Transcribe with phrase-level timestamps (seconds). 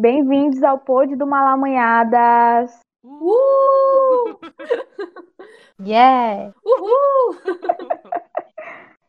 [0.00, 2.70] Bem-vindos ao Pod do Malamanhadas.
[3.04, 4.40] Uh!
[5.78, 6.54] yeah!
[6.64, 7.36] Uhul!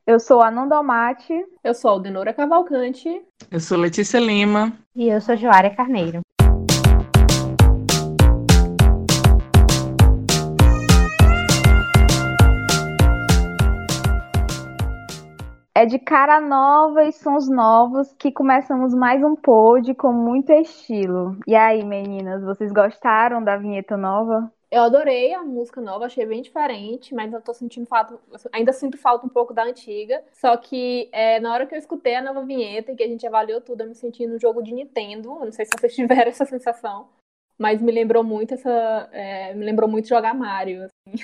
[0.06, 1.46] Eu sou a Nondomate.
[1.64, 3.26] Eu sou a Aldenora Cavalcante.
[3.50, 4.74] Eu sou Letícia Lima.
[4.94, 6.20] E eu sou Joária Carneiro.
[15.82, 21.40] É de cara nova e sons novos que começamos mais um pod com muito estilo.
[21.48, 24.54] E aí, meninas, vocês gostaram da vinheta nova?
[24.70, 28.16] Eu adorei a música nova, achei bem diferente, mas eu tô sentindo falta,
[28.54, 30.24] ainda sinto falta um pouco da antiga.
[30.34, 33.26] Só que é, na hora que eu escutei a nova vinheta e que a gente
[33.26, 35.30] avaliou tudo, eu me senti no jogo de Nintendo.
[35.30, 37.10] Eu não sei se vocês tiveram essa sensação,
[37.58, 40.84] mas me lembrou muito essa, é, me lembrou muito jogar Mario.
[40.84, 41.24] Assim.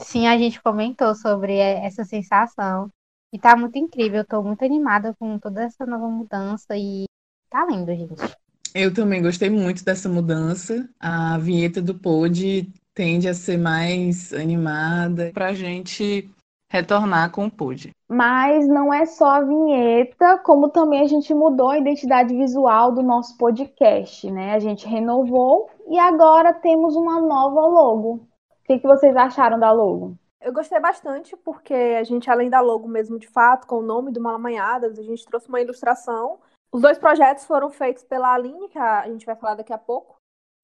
[0.00, 2.90] Sim, a gente comentou sobre essa sensação.
[3.34, 7.04] E tá muito incrível, eu tô muito animada com toda essa nova mudança e
[7.50, 8.32] tá lindo, gente.
[8.72, 10.88] Eu também gostei muito dessa mudança.
[11.00, 16.30] A vinheta do Pod tende a ser mais animada pra gente
[16.70, 17.90] retornar com o Pod.
[18.08, 23.02] Mas não é só a vinheta, como também a gente mudou a identidade visual do
[23.02, 24.54] nosso podcast, né?
[24.54, 28.12] A gente renovou e agora temos uma nova logo.
[28.12, 28.26] O
[28.64, 30.16] que, que vocês acharam da logo?
[30.44, 34.12] Eu gostei bastante porque a gente, além da logo mesmo de fato, com o nome
[34.12, 36.38] do Malamanhadas, a gente trouxe uma ilustração.
[36.70, 40.16] Os dois projetos foram feitos pela Aline, que a gente vai falar daqui a pouco,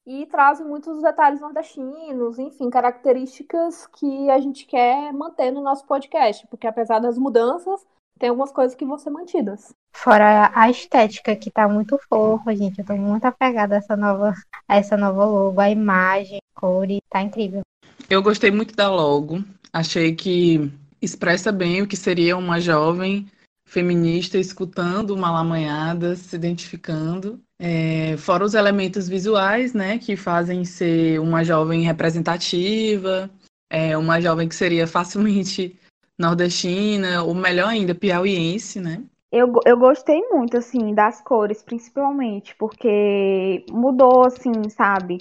[0.07, 6.47] e trazem muitos detalhes nordestinos, enfim, características que a gente quer manter no nosso podcast,
[6.49, 7.81] porque apesar das mudanças,
[8.19, 9.73] tem algumas coisas que vão ser mantidas.
[9.95, 12.81] Fora a estética, que tá muito fofa, gente.
[12.81, 14.35] Eu tô muito apegada a essa nova,
[14.69, 17.63] a essa nova logo, a imagem, a cor, tá incrível.
[18.11, 19.43] Eu gostei muito da logo.
[19.73, 23.27] Achei que expressa bem o que seria uma jovem
[23.65, 27.41] feminista escutando Malamanhada, se identificando.
[27.59, 33.31] É, fora os elementos visuais, né, que fazem ser uma jovem representativa,
[33.71, 35.79] é, uma jovem que seria facilmente
[36.19, 39.03] nordestina, ou melhor ainda, piauiense, né?
[39.33, 45.19] Eu, eu gostei muito, assim, das cores, principalmente, porque mudou, assim, sabe?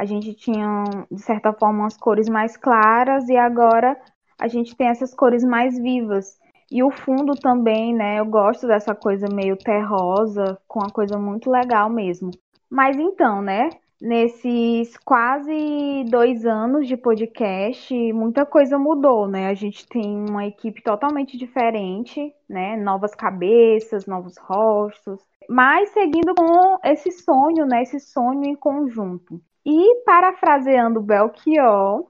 [0.00, 4.00] A gente tinha, de certa forma, as cores mais claras e agora
[4.40, 6.38] a gente tem essas cores mais vivas.
[6.72, 8.18] E o fundo também, né?
[8.18, 12.30] Eu gosto dessa coisa meio terrosa, com uma coisa muito legal mesmo.
[12.70, 13.68] Mas então, né?
[14.00, 19.48] Nesses quase dois anos de podcast, muita coisa mudou, né?
[19.48, 22.74] A gente tem uma equipe totalmente diferente, né?
[22.74, 27.82] Novas cabeças, novos rostos, mas seguindo com esse sonho, né?
[27.82, 29.38] Esse sonho em conjunto.
[29.64, 32.06] E parafraseando Belchior,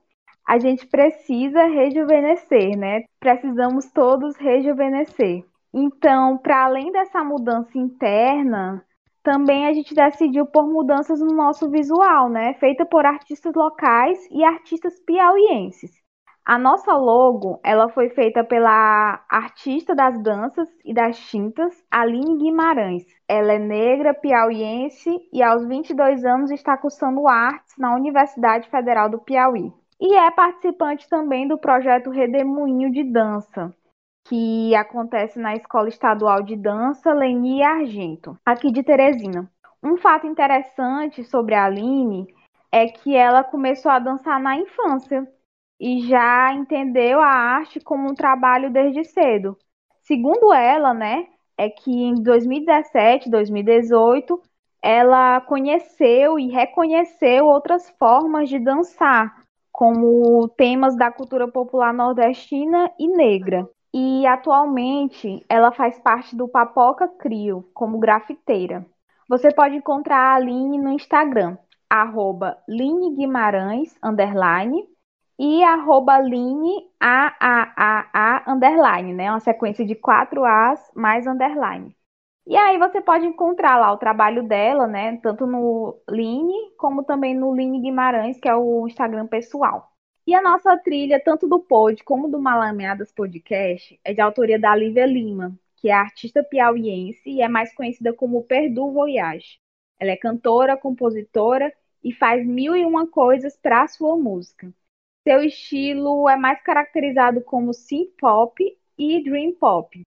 [0.47, 3.05] a gente precisa rejuvenescer, né?
[3.19, 5.44] Precisamos todos rejuvenescer.
[5.72, 8.84] Então, para além dessa mudança interna,
[9.22, 12.55] também a gente decidiu por mudanças no nosso visual, né?
[12.55, 15.91] Feita por artistas locais e artistas piauienses.
[16.44, 23.05] A nossa logo, ela foi feita pela artista das danças e das tintas, Aline Guimarães.
[23.32, 29.20] Ela é negra, piauiense e aos 22 anos está cursando artes na Universidade Federal do
[29.20, 29.72] Piauí.
[30.00, 33.72] E é participante também do projeto Redemoinho de Dança,
[34.26, 39.48] que acontece na Escola Estadual de Dança Leni Argento, aqui de Teresina.
[39.80, 42.26] Um fato interessante sobre a Aline
[42.72, 45.24] é que ela começou a dançar na infância
[45.78, 49.56] e já entendeu a arte como um trabalho desde cedo.
[50.00, 51.28] Segundo ela, né,
[51.60, 54.41] é que em 2017, 2018,
[54.82, 63.06] ela conheceu e reconheceu outras formas de dançar, como temas da cultura popular nordestina e
[63.06, 63.69] negra.
[63.93, 68.87] E atualmente ela faz parte do Papoca Crio como grafiteira.
[69.28, 71.59] Você pode encontrar a Aline no Instagram,
[71.91, 74.82] arroba Guimarães, underline,
[75.38, 79.31] e arroba line AAAA underline, né?
[79.31, 81.97] Uma sequência de quatro As mais underline.
[82.47, 85.16] E aí você pode encontrar lá o trabalho dela, né?
[85.19, 89.91] Tanto no Line como também no Line Guimarães, que é o Instagram pessoal.
[90.26, 94.75] E a nossa trilha, tanto do Pod como do Malameadas Podcast, é de autoria da
[94.75, 99.58] Lívia Lima, que é artista piauiense e é mais conhecida como Perdu Voyage.
[99.99, 101.73] Ela é cantora, compositora
[102.03, 104.73] e faz mil e uma coisas para a sua música.
[105.26, 110.00] Seu estilo é mais caracterizado como synth pop e dream pop.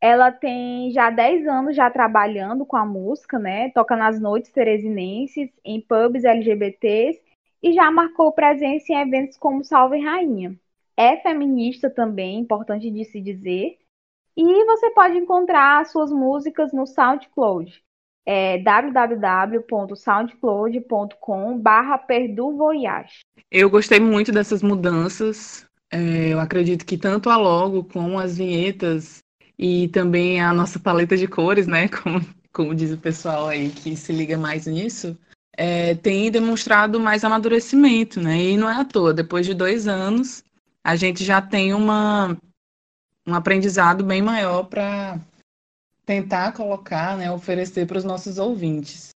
[0.00, 3.70] Ela tem já 10 anos já trabalhando com a música, né?
[3.70, 7.22] Toca nas noites teresinenses, em pubs LGBTs
[7.62, 10.58] e já marcou presença em eventos como Salve Rainha.
[10.96, 13.78] É feminista também, importante de se dizer.
[14.36, 17.82] E você pode encontrar suas músicas no SoundCloud.
[18.24, 23.24] É www.soundcloud.com barra perduvoyage.
[23.50, 25.66] Eu gostei muito dessas mudanças.
[25.90, 29.22] É, eu acredito que tanto a logo como as vinhetas
[29.58, 31.88] e também a nossa paleta de cores, né?
[31.88, 32.20] Como,
[32.52, 35.16] como diz o pessoal aí que se liga mais nisso,
[35.56, 38.42] é, tem demonstrado mais amadurecimento, né?
[38.42, 40.44] E não é à toa, depois de dois anos,
[40.84, 42.36] a gente já tem uma,
[43.26, 45.18] um aprendizado bem maior para
[46.12, 49.08] tentar colocar, né, oferecer para os nossos ouvintes.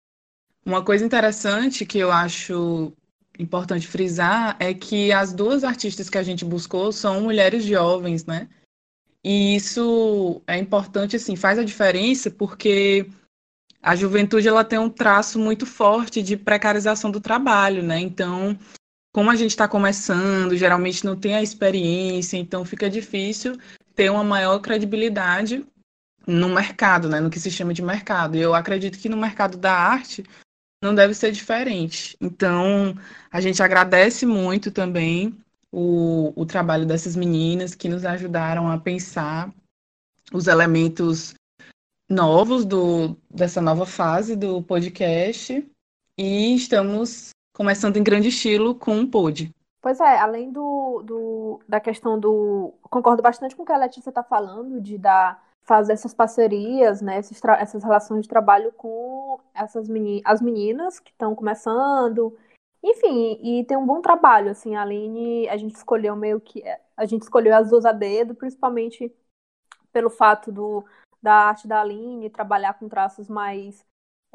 [0.65, 2.93] Uma coisa interessante que eu acho
[3.37, 8.47] importante frisar é que as duas artistas que a gente buscou são mulheres jovens, né?
[9.21, 13.09] E isso é importante, assim, faz a diferença porque
[13.81, 17.99] a juventude ela tem um traço muito forte de precarização do trabalho, né?
[17.99, 18.57] Então,
[19.13, 23.57] como a gente está começando, geralmente não tem a experiência, então fica difícil
[23.93, 25.65] ter uma maior credibilidade
[26.27, 27.19] no mercado, né?
[27.19, 28.35] No que se chama de mercado.
[28.35, 30.23] E eu acredito que no mercado da arte
[30.81, 32.17] não deve ser diferente.
[32.21, 32.95] Então,
[33.31, 35.37] a gente agradece muito também
[35.71, 39.51] o, o trabalho dessas meninas que nos ajudaram a pensar
[40.31, 41.33] os elementos
[42.09, 45.65] novos do, dessa nova fase do podcast.
[46.17, 49.53] E estamos começando em grande estilo com o Pod.
[49.81, 52.73] Pois é, além do, do, da questão do.
[52.83, 57.17] Concordo bastante com o que a Letícia está falando, de dar, fazer essas parcerias, né,
[57.17, 62.37] essas, relações de trabalho com essas meni, as meninas que estão começando.
[62.83, 66.63] Enfim, e tem um bom trabalho, assim, a Aline, a gente escolheu meio que.
[66.95, 69.13] A gente escolheu as duas a dedo, principalmente
[69.91, 70.85] pelo fato do,
[71.21, 73.83] da arte da Aline trabalhar com traços mais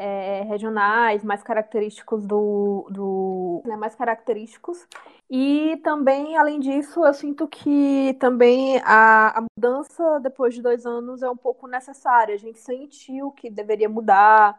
[0.00, 4.88] é, regionais, mais característicos do, do né, mais característicos.
[5.28, 11.22] E também, além disso, eu sinto que também a, a, mudança depois de dois anos
[11.22, 12.34] é um pouco necessária.
[12.34, 14.58] A gente sentiu que deveria mudar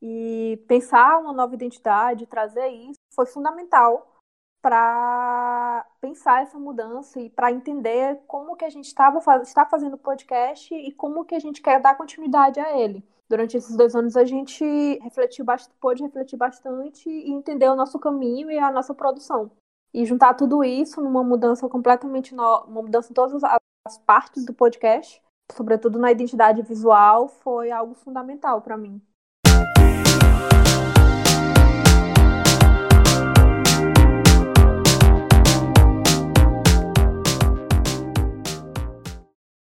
[0.00, 4.14] e pensar uma nova identidade, trazer isso, foi fundamental
[4.62, 9.98] para pensar essa mudança e para entender como que a gente estava está fazendo o
[9.98, 14.16] podcast e como que a gente quer dar continuidade a ele durante esses dois anos
[14.16, 14.64] a gente
[15.02, 15.44] refletiu
[15.78, 19.50] pôde refletir bastante e entender o nosso caminho e a nossa produção.
[19.92, 24.54] E juntar tudo isso numa mudança completamente nova, uma mudança em todas as partes do
[24.54, 25.22] podcast,
[25.52, 29.00] sobretudo na identidade visual, foi algo fundamental para mim.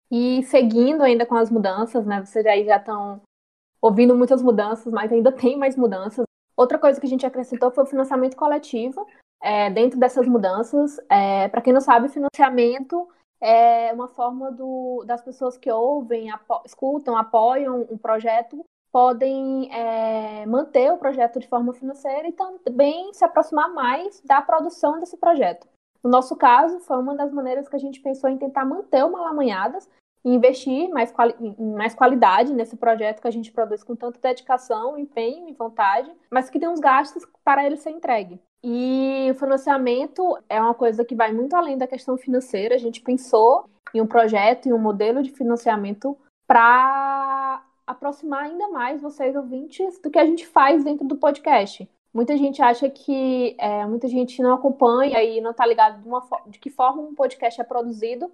[0.09, 2.23] E seguindo ainda com as mudanças, né?
[2.23, 3.21] Vocês aí já estão
[3.87, 6.25] ouvindo muitas mudanças, mas ainda tem mais mudanças.
[6.55, 9.07] Outra coisa que a gente acrescentou foi o financiamento coletivo.
[9.41, 13.07] É, dentro dessas mudanças, é, para quem não sabe, financiamento
[13.39, 20.43] é uma forma do, das pessoas que ouvem, apo escutam, apoiam um projeto, podem é,
[20.47, 25.67] manter o projeto de forma financeira e também se aproximar mais da produção desse projeto.
[26.03, 29.11] No nosso caso, foi uma das maneiras que a gente pensou em tentar manter o
[29.11, 29.87] Malamanhadas
[30.33, 35.47] investir mais, quali mais qualidade nesse projeto que a gente produz com tanta dedicação, empenho
[35.47, 38.39] e vontade, mas que tem uns gastos para ele ser entregue.
[38.63, 42.75] E o financiamento é uma coisa que vai muito além da questão financeira.
[42.75, 49.01] A gente pensou em um projeto, em um modelo de financiamento para aproximar ainda mais
[49.01, 51.87] vocês ouvintes do que a gente faz dentro do podcast.
[52.13, 56.27] Muita gente acha que é, muita gente não acompanha e não está ligado de, uma,
[56.47, 58.31] de que forma um podcast é produzido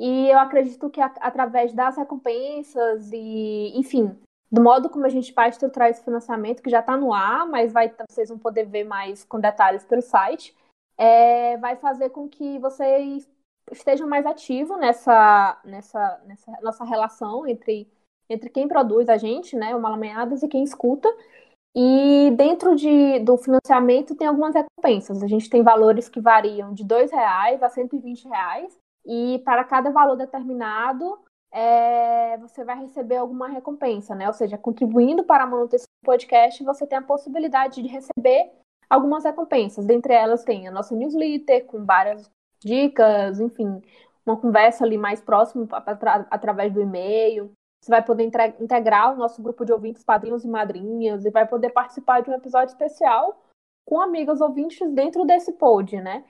[0.00, 4.16] e eu acredito que a, através das recompensas e, enfim,
[4.50, 7.70] do modo como a gente vai estruturar esse financiamento, que já está no ar, mas
[7.70, 10.56] vai, vocês vão poder ver mais com detalhes pelo site,
[10.96, 13.28] é, vai fazer com que vocês
[13.70, 17.86] estejam mais ativos nessa, nessa, nessa nossa relação entre,
[18.26, 21.14] entre quem produz a gente, né, o Malamanhadas, e quem escuta.
[21.76, 25.22] E dentro de, do financiamento tem algumas recompensas.
[25.22, 29.90] A gente tem valores que variam de R$ reais a 120 reais e para cada
[29.90, 31.18] valor determinado,
[31.52, 34.26] é, você vai receber alguma recompensa, né?
[34.26, 38.52] Ou seja, contribuindo para a manutenção do podcast, você tem a possibilidade de receber
[38.88, 39.86] algumas recompensas.
[39.86, 42.30] Dentre elas tem a nossa newsletter com várias
[42.62, 43.82] dicas, enfim,
[44.24, 45.66] uma conversa ali mais próxima
[46.30, 47.52] através do e-mail.
[47.82, 48.30] Você vai poder
[48.60, 52.34] integrar o nosso grupo de ouvintes, padrinhos e madrinhas, e vai poder participar de um
[52.34, 53.40] episódio especial
[53.86, 56.22] com amigas ouvintes dentro desse pod, né?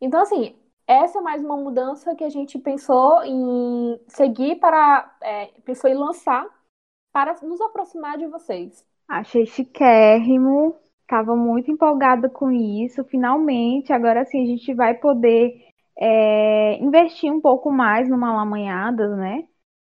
[0.00, 5.16] Então, assim, essa é mais uma mudança que a gente pensou em seguir para.
[5.22, 6.46] É, pensou em lançar
[7.12, 8.84] para nos aproximar de vocês.
[9.08, 13.04] Achei chiquérrimo, estava muito empolgada com isso.
[13.04, 15.54] Finalmente, agora sim a gente vai poder
[15.98, 19.44] é, investir um pouco mais no Malamanhadas, né?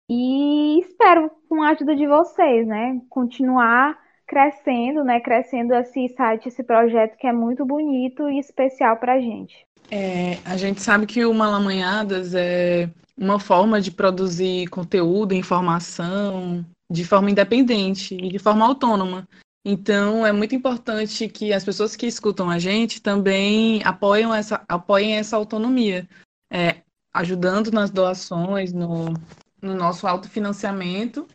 [0.10, 3.02] E espero, com a ajuda de vocês, né?
[3.10, 3.98] Continuar
[4.28, 5.20] crescendo, né?
[5.22, 9.66] Crescendo esse site, esse projeto que é muito bonito e especial para a gente.
[9.92, 17.06] É, a gente sabe que o Malamanhadas é uma forma de produzir conteúdo, informação, de
[17.06, 19.28] forma independente e de forma autônoma.
[19.66, 25.16] Então, é muito importante que as pessoas que escutam a gente também apoiem essa, apoiem
[25.16, 26.08] essa autonomia,
[26.52, 26.82] é,
[27.14, 29.14] ajudando nas doações, no,
[29.62, 31.28] no nosso autofinanciamento,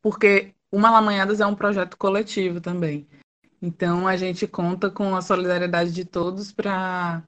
[0.00, 3.08] porque o Malamanhadas é um projeto coletivo também.
[3.60, 7.22] Então, a gente conta com a solidariedade de todos para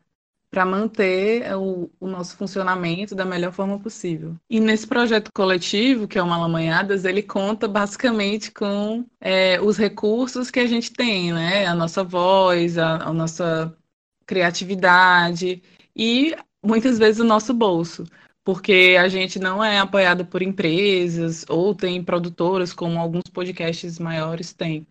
[0.50, 4.36] para manter o, o, nosso funcionamento da melhor forma possível.
[4.48, 10.50] E nesse projeto coletivo, que é o Malamanhadas, ele conta basicamente com é, os recursos
[10.50, 11.66] que a gente tem, né?
[11.66, 13.76] A nossa voz, a, a nossa
[14.24, 15.62] criatividade
[15.94, 16.34] e
[16.64, 18.04] muitas vezes o nosso bolso
[18.46, 24.52] porque a gente não é apoiado por empresas ou tem produtoras, como alguns podcasts maiores
[24.52, 24.86] têm.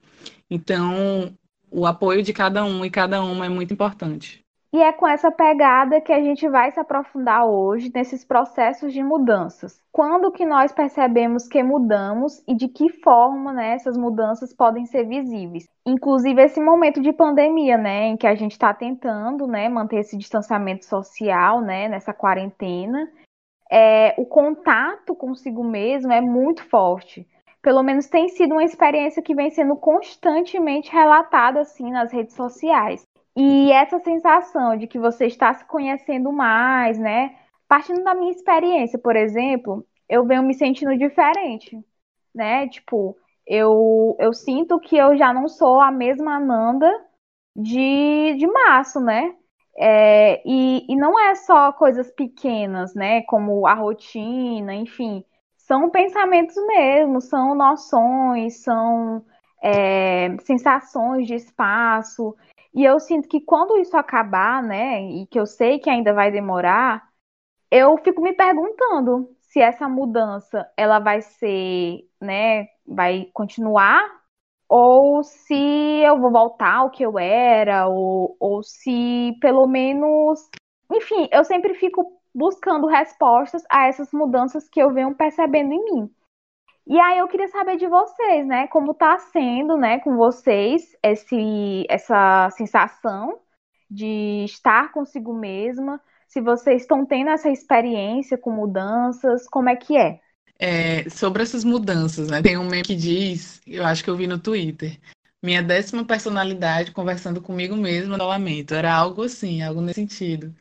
[0.50, 1.34] Então,
[1.72, 4.45] o apoio de cada um e cada uma é muito importante.
[4.75, 9.01] E é com essa pegada que a gente vai se aprofundar hoje nesses processos de
[9.01, 9.82] mudanças.
[9.89, 15.08] Quando que nós percebemos que mudamos e de que forma né, essas mudanças podem ser
[15.08, 15.65] visíveis?
[15.86, 20.17] Inclusive esse momento de pandemia, né, em que a gente está tentando né, manter esse
[20.17, 23.10] distanciamento social né, nessa quarentena.
[23.72, 27.25] É, o contato consigo mesmo é muito forte.
[27.62, 33.08] Pelo menos tem sido uma experiência que vem sendo constantemente relatada assim nas redes sociais.
[33.36, 37.38] E essa sensação de que você está se conhecendo mais, né?
[37.68, 41.77] Partindo da minha experiência, por exemplo, eu venho me sentindo diferente,
[42.34, 42.68] né?
[42.70, 46.89] Tipo, eu, eu sinto que eu já não sou a mesma Ananda
[47.56, 49.36] de, de março, né?
[49.77, 53.22] É, e, e não é só coisas pequenas, né?
[53.24, 55.24] Como a rotina, enfim.
[55.58, 59.25] São pensamentos mesmo, são noções, são
[59.62, 62.36] é, sensações de espaço.
[62.75, 66.32] E eu sinto que quando isso acabar, né, e que eu sei que ainda vai
[66.32, 67.08] demorar,
[67.72, 74.03] eu fico me perguntando se essa mudança ela vai ser, né, vai continuar
[74.70, 75.55] ou se
[76.03, 80.50] eu vou voltar ao que eu era ou, ou se pelo menos,
[80.91, 86.15] enfim, eu sempre fico buscando respostas a essas mudanças que eu venho percebendo em mim.
[86.88, 88.68] E aí eu queria saber de vocês, né?
[88.68, 93.39] Como tá sendo, né, com vocês esse essa sensação
[93.89, 99.98] de estar consigo mesma, se vocês estão tendo essa experiência com mudanças, como é que
[99.98, 100.20] é?
[100.60, 102.42] é sobre essas mudanças, né?
[102.42, 104.98] Tem um meme que diz, eu acho que eu vi no Twitter,
[105.44, 108.74] minha décima personalidade conversando comigo mesma no lamento.
[108.74, 110.54] Era algo assim, algo nesse sentido.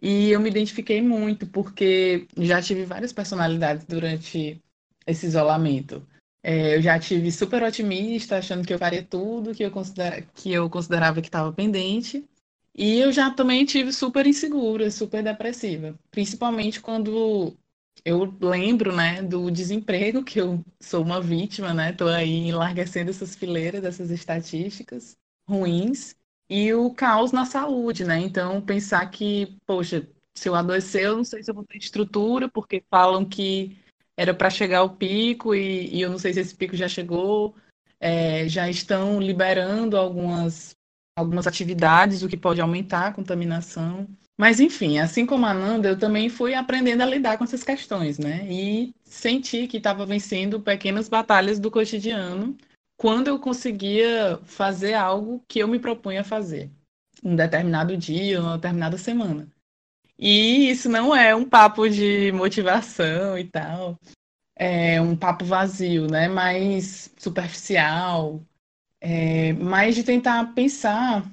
[0.00, 4.60] E eu me identifiquei muito, porque já tive várias personalidades durante
[5.06, 6.06] esse isolamento.
[6.42, 10.52] É, eu já tive super otimista, achando que eu faria tudo que eu, considera que
[10.52, 12.28] eu considerava que estava pendente.
[12.74, 15.98] E eu já também tive super insegura, super depressiva.
[16.10, 17.56] Principalmente quando
[18.04, 21.92] eu lembro, né, do desemprego, que eu sou uma vítima, né?
[21.92, 25.16] Tô aí enlarguecendo essas fileiras, dessas estatísticas
[25.46, 26.16] ruins.
[26.48, 28.18] E o caos na saúde, né?
[28.18, 32.48] Então, pensar que, poxa, se eu adoecer, eu não sei se eu vou ter estrutura,
[32.48, 33.76] porque falam que
[34.16, 37.54] era para chegar ao pico e, e, eu não sei se esse pico já chegou.
[38.00, 40.74] É, já estão liberando algumas,
[41.16, 44.08] algumas atividades, o que pode aumentar a contaminação.
[44.36, 48.18] Mas, enfim, assim como a Nanda, eu também fui aprendendo a lidar com essas questões,
[48.18, 48.44] né?
[48.50, 52.56] E senti que estava vencendo pequenas batalhas do cotidiano
[52.96, 56.70] quando eu conseguia fazer algo que eu me propunha fazer,
[57.22, 59.48] um determinado dia, uma determinada semana.
[60.24, 63.98] E isso não é um papo de motivação e tal.
[64.56, 66.28] É um papo vazio, né?
[66.28, 68.40] Mais superficial.
[69.00, 71.28] É, mais de tentar pensar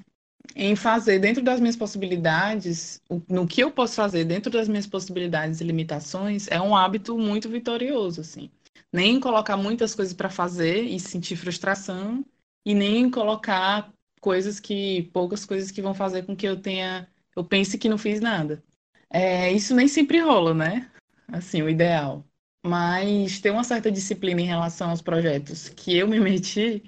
[0.56, 5.62] em fazer dentro das minhas possibilidades, no que eu posso fazer dentro das minhas possibilidades
[5.62, 8.50] e limitações, é um hábito muito vitorioso, assim.
[8.92, 12.26] Nem colocar muitas coisas para fazer e sentir frustração,
[12.66, 17.44] e nem colocar coisas que, poucas coisas que vão fazer com que eu tenha, eu
[17.44, 18.64] pense que não fiz nada.
[19.12, 20.90] É, isso nem sempre rola, né?
[21.28, 22.26] Assim, o ideal.
[22.66, 26.84] Mas ter uma certa disciplina em relação aos projetos que eu me meti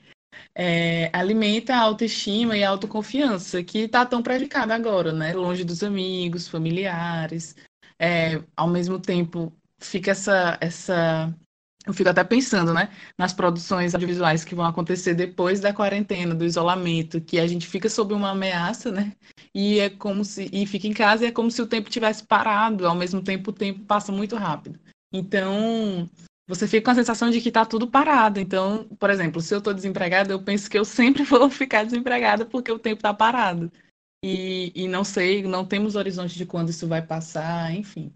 [0.56, 5.34] é, alimenta a autoestima e a autoconfiança, que está tão prejudicada agora, né?
[5.34, 7.56] Longe dos amigos, familiares.
[8.00, 11.34] É, ao mesmo tempo, fica essa, essa.
[11.86, 12.90] Eu fico até pensando, né?
[13.18, 17.90] Nas produções audiovisuais que vão acontecer depois da quarentena, do isolamento, que a gente fica
[17.90, 19.14] sob uma ameaça, né?
[19.54, 22.24] e é como se e fica em casa e é como se o tempo tivesse
[22.24, 24.80] parado, ao mesmo tempo o tempo passa muito rápido.
[25.12, 26.10] Então,
[26.48, 28.40] você fica com a sensação de que está tudo parado.
[28.40, 32.46] Então, por exemplo, se eu estou desempregada, eu penso que eu sempre vou ficar desempregada
[32.46, 33.72] porque o tempo está parado.
[34.24, 38.14] E, e não sei, não temos horizonte de quando isso vai passar, enfim.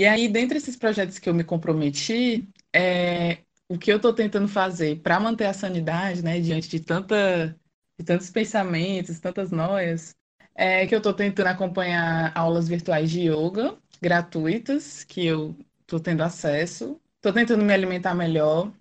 [0.00, 4.48] E aí, dentre esses projetos que eu me comprometi, é, o que eu estou tentando
[4.48, 7.54] fazer para manter a sanidade, né, diante de, tanta,
[7.98, 10.16] de tantos pensamentos, tantas noias,
[10.54, 16.22] é que eu estou tentando acompanhar aulas virtuais de yoga gratuitas, que eu estou tendo
[16.22, 16.98] acesso.
[17.16, 18.72] Estou tentando me alimentar melhor,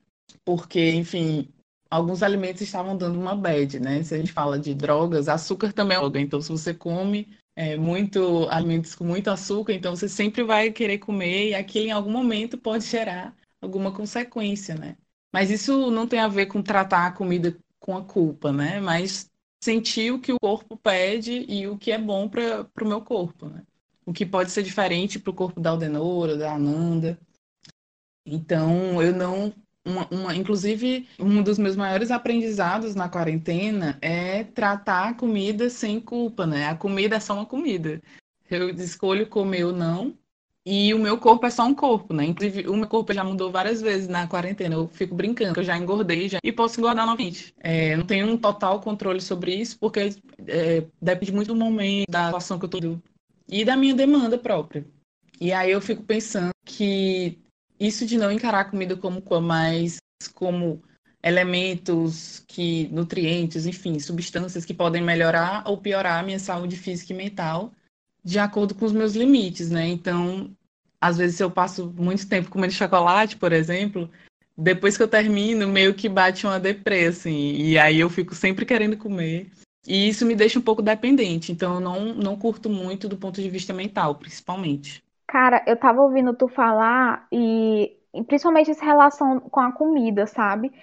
[0.45, 1.49] porque, enfim,
[1.91, 4.01] alguns alimentos estavam dando uma bad, né?
[4.03, 6.17] Se a gente fala de drogas, açúcar também é droga.
[6.21, 7.27] Então, se você come
[7.59, 11.91] é, muito alimentos com muito açúcar, então você sempre vai querer comer e aquilo em
[11.91, 14.95] algum momento pode gerar alguma consequência, né?
[15.29, 18.79] Mas isso não tem a ver com tratar a comida com a culpa, né?
[18.79, 19.29] Mas
[19.61, 23.47] sentir o que o corpo pede e o que é bom para o meu corpo,
[23.49, 23.61] né?
[24.05, 27.19] O que pode ser diferente para o corpo da Aldenora, da Ananda.
[28.25, 29.53] Então, eu não.
[29.89, 35.99] Uma, uma, inclusive, um dos meus maiores aprendizados na quarentena é tratar a comida sem
[35.99, 36.67] culpa, né?
[36.67, 38.01] A comida é só uma comida.
[38.49, 40.15] Eu escolho comer ou não,
[40.65, 42.25] e o meu corpo é só um corpo, né?
[42.25, 44.75] Inclusive, o meu corpo já mudou várias vezes na quarentena.
[44.75, 47.53] Eu fico brincando, eu já engordei já, e posso engordar novamente.
[47.59, 50.15] É, não tenho um total controle sobre isso, porque
[50.47, 52.79] é, depende muito do momento, da situação que eu tô
[53.51, 54.85] e da minha demanda própria.
[55.41, 57.39] E aí eu fico pensando que
[57.79, 59.97] isso de não encarar a comida como mais
[60.33, 60.81] como
[61.23, 67.15] elementos que nutrientes, enfim, substâncias que podem melhorar ou piorar a minha saúde física e
[67.15, 67.71] mental
[68.23, 69.87] de acordo com os meus limites, né?
[69.87, 70.51] Então,
[70.99, 74.09] às vezes se eu passo muito tempo comendo chocolate, por exemplo,
[74.57, 78.65] depois que eu termino, meio que bate uma deprê, assim, e aí eu fico sempre
[78.65, 79.49] querendo comer.
[79.87, 83.41] E isso me deixa um pouco dependente, então eu não, não curto muito do ponto
[83.41, 85.01] de vista mental, principalmente.
[85.29, 87.95] Cara, eu tava ouvindo tu falar e,
[88.25, 90.73] principalmente essa relação com a comida, sabe?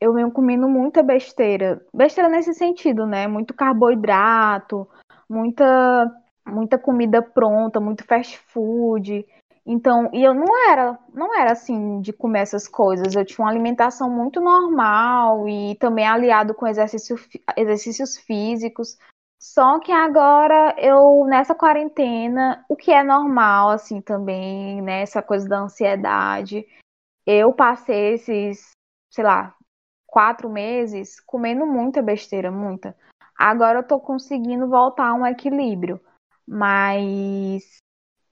[0.00, 1.84] Eu venho comendo muita besteira.
[1.92, 3.26] Besteira nesse sentido, né?
[3.26, 4.88] Muito carboidrato,
[5.28, 6.08] muita
[6.46, 9.26] muita comida pronta, muito fast food.
[9.66, 13.12] Então, e eu não era, não era assim de comer essas coisas.
[13.12, 17.16] Eu tinha uma alimentação muito normal e também aliado com exercício,
[17.56, 18.96] exercícios físicos.
[19.54, 25.48] Só que agora eu nessa quarentena, o que é normal assim também, né, essa coisa
[25.48, 26.66] da ansiedade,
[27.24, 28.70] eu passei esses,
[29.08, 29.54] sei lá,
[30.04, 32.96] quatro meses comendo muita besteira, muita.
[33.38, 36.00] Agora eu tô conseguindo voltar a um equilíbrio,
[36.46, 37.78] mas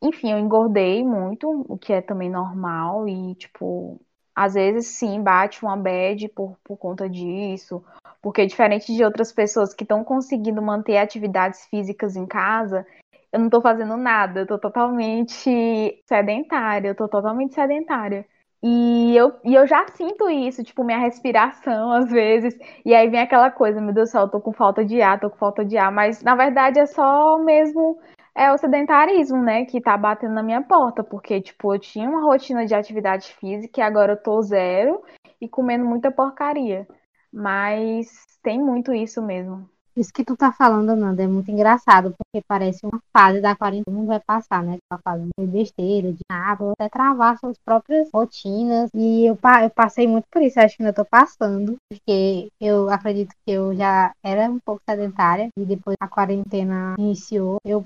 [0.03, 4.00] enfim, eu engordei muito, o que é também normal, e, tipo,
[4.35, 7.85] às vezes sim, bate uma bad por, por conta disso,
[8.25, 12.87] porque diferente de outras pessoas que estão conseguindo manter atividades físicas em casa,
[13.31, 18.25] eu não tô fazendo nada, eu tô totalmente sedentária, eu tô totalmente sedentária.
[18.63, 22.57] E eu, e eu já sinto isso, tipo, minha respiração às vezes.
[22.83, 25.21] E aí vem aquela coisa, meu Deus do céu, eu tô com falta de ar,
[25.21, 25.93] tô com falta de ar.
[25.93, 27.99] Mas na verdade é só mesmo
[28.35, 32.23] é o sedentarismo, né, que tá batendo na minha porta, porque, tipo, eu tinha uma
[32.23, 35.03] rotina de atividade física e agora eu tô zero
[35.41, 36.89] e comendo muita porcaria.
[37.35, 38.07] Mas
[38.44, 39.68] tem muito isso mesmo.
[39.97, 43.92] Isso que tu tá falando, Nanda, é muito engraçado, porque parece uma fase da quarentena
[43.92, 44.79] mundo vai passar, né?
[44.88, 48.90] Tá fazendo besteira, de nada, até travar suas próprias rotinas.
[48.94, 53.35] E eu, eu passei muito por isso, acho que ainda tô passando, porque eu acredito
[53.44, 57.85] que eu já era um pouco sedentária e depois a quarentena iniciou, eu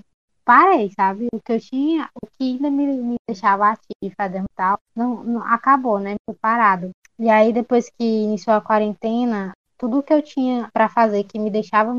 [0.49, 1.29] parei, sabe?
[1.31, 5.43] O que eu tinha, o que ainda me, me deixava ativo, fazer tal, não, não
[5.43, 6.15] acabou, né?
[6.21, 6.91] Ficou parado.
[7.19, 11.51] E aí, depois que iniciou a quarentena, tudo que eu tinha para fazer que me
[11.51, 11.95] deixava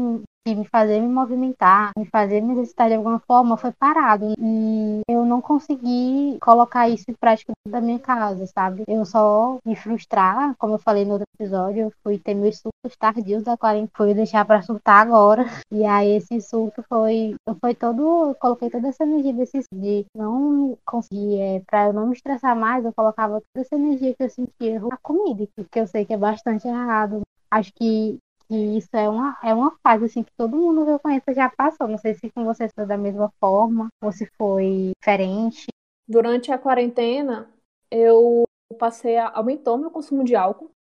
[0.45, 4.33] que me fazer me movimentar, me fazer me exercitar de alguma forma, foi parado.
[4.39, 8.83] E eu não consegui colocar isso em prática da minha casa, sabe?
[8.87, 12.97] Eu só me frustrar, como eu falei no outro episódio, eu fui ter meus surtos
[12.97, 15.45] tardios da quarentena, fui deixar para surtar agora.
[15.71, 20.77] E aí esse surto foi, foi todo, eu coloquei toda essa energia desse de não
[20.83, 24.29] conseguir, é, para eu não me estressar mais, eu colocava toda essa energia que eu
[24.29, 27.21] sentia na comida, que eu sei que é bastante errado.
[27.51, 30.99] Acho que que isso é uma, é uma fase assim que todo mundo que eu
[30.99, 31.87] conheço já passou.
[31.87, 35.67] Não sei se com você foi da mesma forma ou se foi diferente.
[36.07, 37.47] Durante a quarentena,
[37.91, 38.43] eu
[38.79, 40.71] passei a aumentou meu consumo de álcool.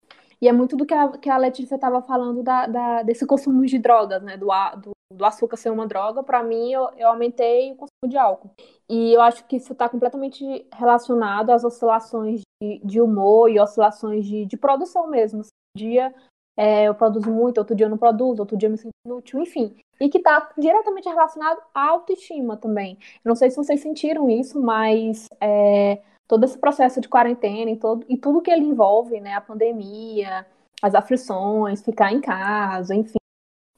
[0.41, 3.65] E é muito do que a, que a Letícia estava falando da, da, desse consumo
[3.65, 4.37] de drogas, né?
[4.37, 4.47] Do,
[4.81, 6.23] do, do açúcar ser uma droga.
[6.23, 8.49] Para mim, eu, eu aumentei o consumo de álcool.
[8.89, 14.25] E eu acho que isso está completamente relacionado às oscilações de, de humor e oscilações
[14.25, 15.41] de, de produção mesmo.
[15.41, 16.15] Um dia
[16.59, 19.41] é, eu produzo muito, outro dia eu não produzo, outro dia eu me sinto inútil,
[19.41, 19.77] enfim.
[19.97, 22.97] E que está diretamente relacionado à autoestima também.
[23.23, 28.05] Não sei se vocês sentiram isso, mas é, todo esse processo de quarentena e, todo,
[28.09, 29.35] e tudo que ele envolve, né?
[29.35, 30.45] A pandemia,
[30.81, 33.19] as aflições, ficar em casa, enfim.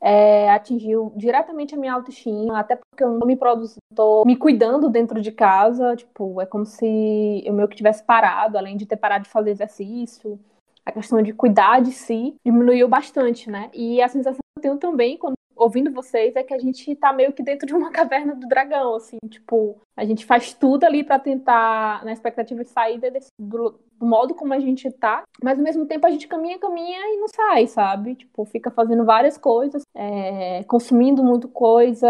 [0.02, 4.90] É, atingiu diretamente a minha autoestima, até porque eu não me produzo, tô me cuidando
[4.90, 8.98] dentro de casa, tipo, é como se eu meio que tivesse parado, além de ter
[8.98, 10.40] parado de fazer exercício,
[10.86, 13.70] a questão de cuidar de si diminuiu bastante, né?
[13.74, 17.14] E a sensação que eu tenho também quando ouvindo vocês é que a gente tá
[17.14, 21.04] meio que dentro de uma caverna do dragão, assim, tipo, a gente faz tudo ali
[21.04, 25.60] para tentar, na expectativa de saída desse, do, do, modo como a gente tá, mas
[25.60, 28.16] ao mesmo tempo a gente caminha, caminha e não sai, sabe?
[28.16, 32.10] Tipo, fica fazendo várias coisas, é, consumindo muito coisa,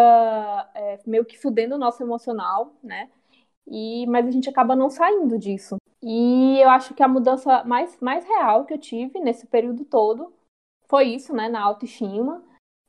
[0.74, 3.10] é, meio que fudendo o nosso emocional, né?
[3.67, 5.78] E, mas a gente acaba não saindo disso.
[6.02, 10.34] E eu acho que a mudança mais, mais real que eu tive nesse período todo
[10.88, 12.43] foi isso, né, na autoestima.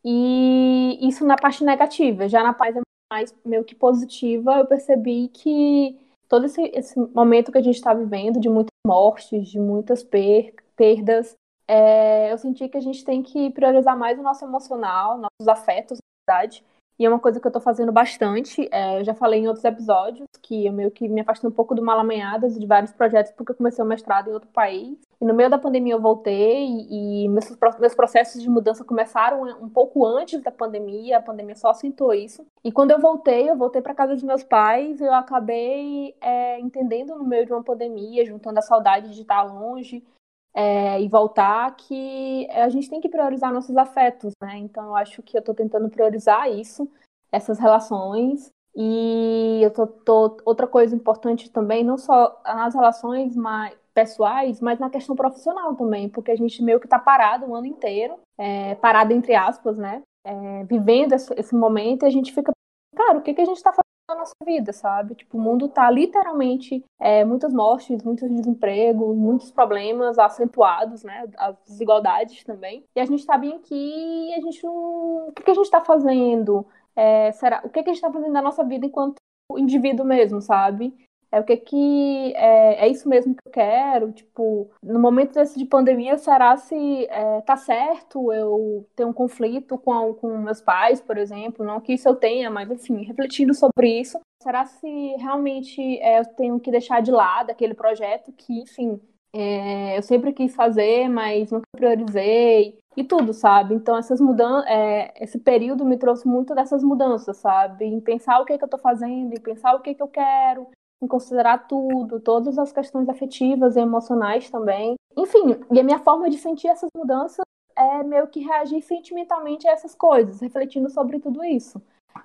[0.04, 2.28] E isso na parte negativa.
[2.28, 2.80] Já na parte
[3.12, 7.92] mais meio que positiva, eu percebi que todo esse, esse momento que a gente está
[7.92, 11.36] vivendo, de muitas mortes, de muitas per perdas,
[11.68, 15.98] é, eu senti que a gente tem que priorizar mais o nosso emocional, nossos afetos,
[15.98, 16.64] na verdade,
[16.98, 18.68] e é uma coisa que eu tô fazendo bastante.
[18.70, 21.74] É, eu já falei em outros episódios que eu meio que me afastei um pouco
[21.74, 24.98] do Malamanhadas de vários projetos porque eu comecei o mestrado em outro país.
[25.20, 29.68] E no meio da pandemia eu voltei e, meus, meus processos de mudança começaram um
[29.68, 31.18] pouco antes da pandemia.
[31.18, 32.44] A pandemia só acentuou isso.
[32.64, 35.00] E quando eu voltei, eu voltei para casa dos meus pais.
[35.00, 40.04] Eu acabei é, entendendo no meio de uma pandemia, juntando a saudade de estar longe,
[40.54, 44.58] é, e voltar que a gente tem que priorizar nossos afetos, né?
[44.58, 46.88] Então eu acho que eu estou tentando priorizar isso,
[47.30, 48.50] essas relações.
[48.74, 54.78] E eu tô, tô, outra coisa importante também, não só nas relações mais pessoais, mas
[54.78, 58.74] na questão profissional também, porque a gente meio que está parado o ano inteiro, é,
[58.76, 60.02] parado entre aspas, né?
[60.24, 62.52] É, vivendo esse, esse, momento e a gente fica,
[62.96, 65.14] cara, o que, que a gente está fazendo na nossa vida, sabe?
[65.14, 71.28] Tipo, o mundo tá literalmente é, muitas mortes, muitos desempregos, muitos problemas acentuados, né?
[71.36, 72.84] As desigualdades também.
[72.94, 75.28] E a gente tá bem aqui e a gente não.
[75.28, 76.66] O que, que a gente tá fazendo?
[76.94, 77.62] É, será...
[77.64, 79.16] O que, que a gente tá fazendo na nossa vida enquanto
[79.58, 80.94] indivíduo mesmo, sabe?
[81.32, 84.12] É o que que é, é isso mesmo que eu quero?
[84.12, 89.78] Tipo, no momento desse de pandemia, será se é, tá certo eu ter um conflito
[89.78, 91.64] com, com meus pais, por exemplo?
[91.64, 96.24] Não que isso eu tenha, mas enfim, refletindo sobre isso, será se realmente é, eu
[96.36, 99.00] tenho que deixar de lado aquele projeto que, enfim,
[99.34, 103.74] é, eu sempre quis fazer, mas nunca priorizei e tudo, sabe?
[103.74, 107.86] Então essas mudanças, é, esse período me trouxe muito dessas mudanças, sabe?
[107.86, 110.68] Em pensar o que, que eu tô fazendo, em pensar o que, que eu quero,
[111.02, 114.94] em considerar tudo, todas as questões afetivas e emocionais também.
[115.16, 117.44] Enfim, e a minha forma de sentir essas mudanças
[117.76, 121.80] é meio que reagir sentimentalmente a essas coisas, refletindo sobre tudo isso.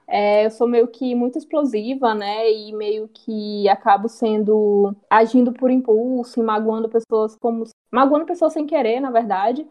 [0.07, 2.51] É, eu sou meio que muito explosiva, né?
[2.51, 8.65] E meio que acabo sendo agindo por impulso e magoando pessoas como magoando pessoas sem
[8.65, 9.67] querer, na verdade.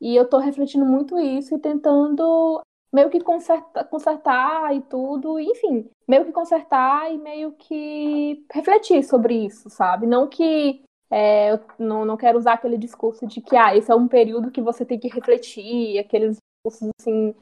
[0.00, 2.60] E eu tô refletindo muito isso e tentando
[2.92, 9.34] meio que conserta, consertar e tudo, enfim, meio que consertar e meio que refletir sobre
[9.46, 10.06] isso, sabe?
[10.06, 13.94] Não que é, eu não, não quero usar aquele discurso de que ah, esse é
[13.94, 17.34] um período que você tem que refletir, aqueles discursos assim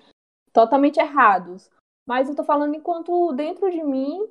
[0.52, 1.70] totalmente errados.
[2.06, 4.28] Mas eu tô falando enquanto dentro de mim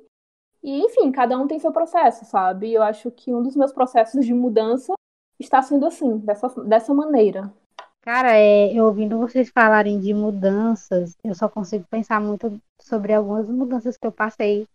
[0.62, 2.72] e enfim, cada um tem seu processo, sabe?
[2.72, 4.94] Eu acho que um dos meus processos de mudança
[5.38, 7.52] está sendo assim, dessa, dessa maneira.
[8.04, 13.48] Cara, é, eu ouvindo vocês falarem de mudanças, eu só consigo pensar muito sobre algumas
[13.48, 14.68] mudanças que eu passei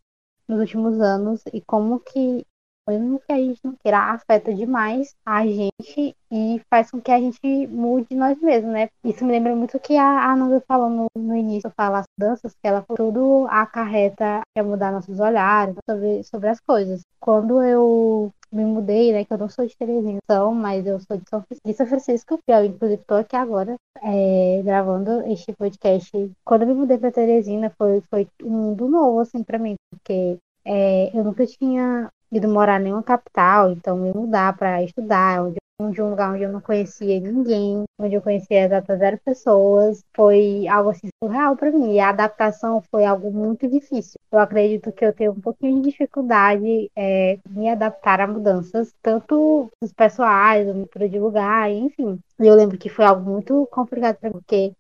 [0.48, 2.44] nos últimos anos e como que,
[2.88, 7.20] mesmo que a gente não queira, afeta demais a gente e faz com que a
[7.20, 8.90] gente mude nós mesmos, né?
[9.04, 12.68] Isso me lembra muito que a Ananda falou no, no início, falar as danças, que
[12.68, 17.02] ela tudo acarreta quer mudar nossos olhares sobre, sobre as coisas.
[17.20, 19.26] Quando eu me mudei, né?
[19.26, 22.40] Que eu não sou de Teresina, então, mas eu sou de São, de São Francisco.
[22.48, 26.12] Eu, inclusive, estou aqui agora é, gravando este podcast.
[26.44, 30.38] Quando eu me mudei para Teresina, foi, foi um mundo novo, assim, para mim, porque
[30.66, 35.58] é, eu nunca tinha ido morar em nenhuma capital, então me mudar para estudar, onde
[35.92, 40.68] de um lugar onde eu não conhecia ninguém, onde eu conhecia exatas zero pessoas, foi
[40.68, 41.94] algo assim surreal para mim.
[41.94, 44.20] E a adaptação foi algo muito difícil.
[44.32, 49.72] Eu acredito que eu tenho um pouquinho de dificuldade é, me adaptar a mudanças, tanto
[49.82, 52.20] os pessoais, a mistura de lugar, enfim.
[52.40, 54.74] E eu lembro que foi algo muito complicado para mim, porque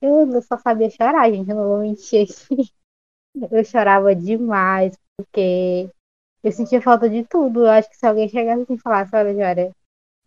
[0.00, 2.70] eu só sabia chorar, gente, eu não vou mentir aqui.
[3.50, 5.90] Eu chorava demais, porque
[6.42, 7.60] eu sentia falta de tudo.
[7.60, 9.72] Eu acho que se alguém chegasse e falasse, olha, Jória,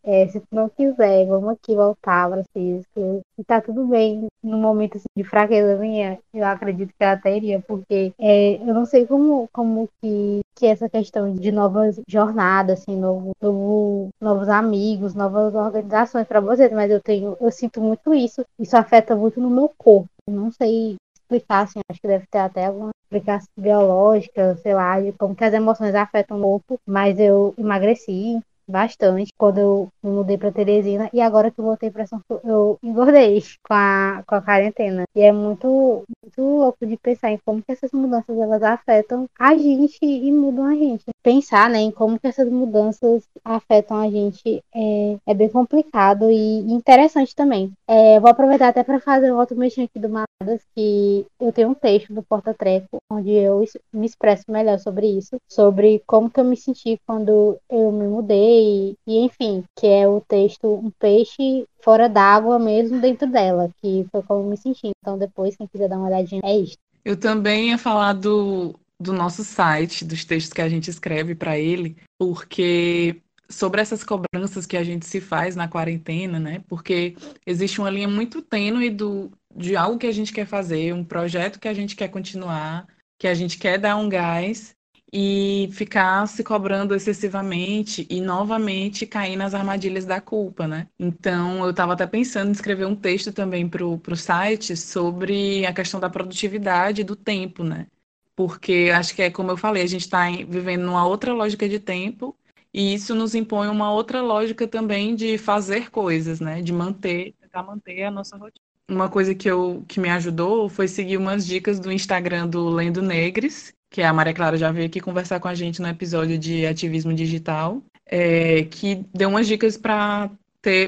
[0.07, 3.21] é, se tu não quiser, vamos aqui voltar para físico.
[3.37, 7.35] E tá tudo bem no momento assim, de fraqueza minha, eu acredito que ela até
[7.35, 12.79] iria, porque é, eu não sei como, como que, que essa questão de novas jornadas,
[12.81, 18.13] assim, novo, novo, novos amigos, novas organizações para vocês, mas eu tenho, eu sinto muito
[18.13, 18.45] isso.
[18.57, 20.07] Isso afeta muito no meu corpo.
[20.25, 24.99] Eu não sei explicar, assim, acho que deve ter até alguma explicação biológica, sei lá,
[24.99, 30.11] de como que as emoções afetam o corpo, mas eu emagreci, bastante quando eu me
[30.11, 34.23] mudei para Teresina e agora que eu voltei para São Paulo, eu engordei com a,
[34.27, 35.03] com a quarentena.
[35.15, 39.55] E é muito, muito louco de pensar em como que essas mudanças elas afetam a
[39.55, 41.05] gente e mudam a gente.
[41.23, 46.59] Pensar, né, em como que essas mudanças afetam a gente é, é bem complicado e
[46.71, 47.71] interessante também.
[47.87, 51.69] É, vou aproveitar até para fazer um outro mexer aqui do Maladas, que eu tenho
[51.69, 56.39] um texto do Porta Treco onde eu me expresso melhor sobre isso, sobre como que
[56.39, 61.67] eu me senti quando eu me mudei e, enfim, que é o texto Um Peixe
[61.81, 64.91] Fora d'Água mesmo dentro dela, que foi como me senti.
[65.01, 66.77] Então depois, quem quiser dar uma olhadinha, é isso.
[67.05, 71.57] Eu também ia falar do, do nosso site, dos textos que a gente escreve para
[71.57, 76.63] ele, porque sobre essas cobranças que a gente se faz na quarentena, né?
[76.67, 77.15] Porque
[77.45, 81.59] existe uma linha muito tênue do, de algo que a gente quer fazer, um projeto
[81.59, 82.85] que a gente quer continuar,
[83.17, 84.75] que a gente quer dar um gás,
[85.11, 90.87] e ficar se cobrando excessivamente e novamente cair nas armadilhas da culpa, né?
[90.99, 95.73] Então, eu estava até pensando em escrever um texto também para o site sobre a
[95.73, 97.87] questão da produtividade do tempo, né?
[98.35, 101.79] Porque acho que é como eu falei, a gente está vivendo numa outra lógica de
[101.79, 102.35] tempo
[102.73, 106.61] e isso nos impõe uma outra lógica também de fazer coisas, né?
[106.61, 108.65] De manter, tentar manter a nossa rotina.
[108.89, 113.01] Uma coisa que, eu, que me ajudou foi seguir umas dicas do Instagram do Lendo
[113.01, 116.65] Negres, que a Maria Clara já veio aqui conversar com a gente no episódio de
[116.65, 120.29] ativismo digital, é, que deu umas dicas para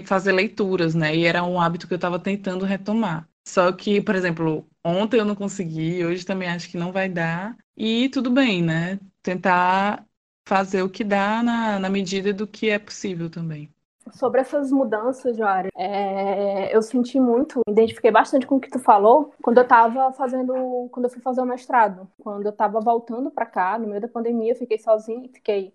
[0.06, 1.16] fazer leituras, né?
[1.16, 3.28] E era um hábito que eu estava tentando retomar.
[3.48, 7.58] Só que, por exemplo, ontem eu não consegui, hoje também acho que não vai dar.
[7.78, 9.00] E tudo bem, né?
[9.22, 10.06] Tentar
[10.48, 13.70] fazer o que dá na, na medida do que é possível também.
[14.14, 19.34] Sobre essas mudanças, Joara, é, eu senti muito, identifiquei bastante com o que tu falou
[19.42, 22.08] quando eu estava fazendo, quando eu fui fazer o mestrado.
[22.22, 25.74] Quando eu estava voltando para cá, no meio da pandemia, eu fiquei sozinha, fiquei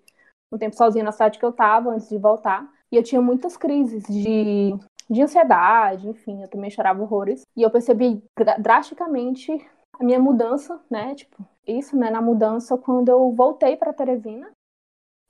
[0.52, 2.68] um tempo sozinha na cidade que eu estava antes de voltar.
[2.90, 4.74] E eu tinha muitas crises de,
[5.10, 7.42] de ansiedade, enfim, eu também chorava horrores.
[7.56, 8.22] E eu percebi
[8.58, 9.52] drasticamente
[9.98, 11.14] a minha mudança, né?
[11.14, 12.10] Tipo, isso, né?
[12.10, 14.50] Na mudança quando eu voltei para Teresina,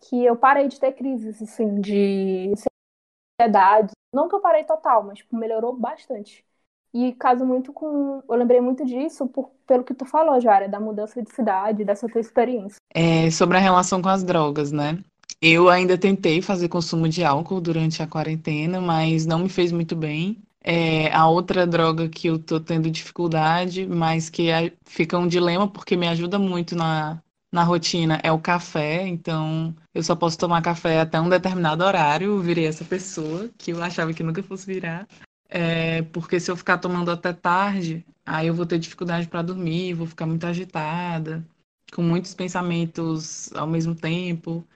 [0.02, 2.52] que eu parei de ter crises, assim, de
[3.40, 3.92] ansiedade.
[4.12, 6.44] Não que eu parei total, mas tipo, melhorou bastante.
[6.92, 8.22] E caso muito com.
[8.28, 12.08] Eu lembrei muito disso por, pelo que tu falou, Jara, da mudança de cidade, dessa
[12.08, 12.76] tua experiência.
[12.94, 14.98] É, sobre a relação com as drogas, né?
[15.42, 19.96] Eu ainda tentei fazer consumo de álcool durante a quarentena, mas não me fez muito
[19.96, 20.40] bem.
[20.62, 25.68] É, a outra droga que eu tô tendo dificuldade, mas que é, fica um dilema
[25.68, 27.20] porque me ajuda muito na,
[27.54, 32.32] na rotina é o café, então eu só posso tomar café até um determinado horário.
[32.32, 35.06] Eu virei essa pessoa que eu achava que nunca fosse virar.
[35.48, 39.94] É, porque se eu ficar tomando até tarde, aí eu vou ter dificuldade para dormir,
[39.94, 41.46] vou ficar muito agitada,
[41.92, 44.66] com muitos pensamentos ao mesmo tempo.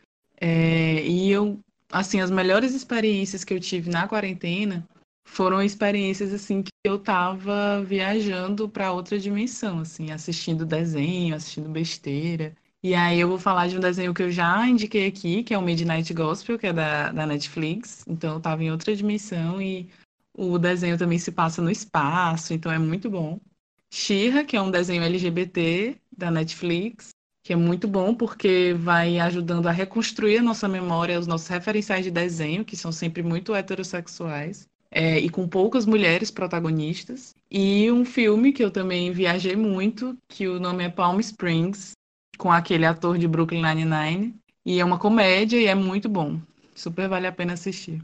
[0.41, 1.59] É, e eu,
[1.91, 4.87] assim, as melhores experiências que eu tive na quarentena
[5.27, 12.55] foram experiências assim que eu tava viajando para outra dimensão, assim, assistindo desenho, assistindo besteira.
[12.81, 15.59] E aí eu vou falar de um desenho que eu já indiquei aqui, que é
[15.59, 18.05] o Midnight Gospel, que é da, da Netflix.
[18.07, 19.88] Então eu tava em outra dimensão e
[20.33, 23.41] o desenho também se passa no espaço, então é muito bom.
[23.91, 27.09] Shira, que é um desenho LGBT da Netflix,
[27.43, 32.05] que é muito bom porque vai ajudando a reconstruir a nossa memória, os nossos referenciais
[32.05, 34.69] de desenho, que são sempre muito heterossexuais.
[34.91, 37.35] É, e com poucas mulheres protagonistas.
[37.51, 41.93] E um filme que eu também viajei muito, que o nome é Palm Springs,
[42.38, 44.35] com aquele ator de Brooklyn Nine-Nine.
[44.64, 46.40] E é uma comédia e é muito bom.
[46.74, 48.01] Super vale a pena assistir.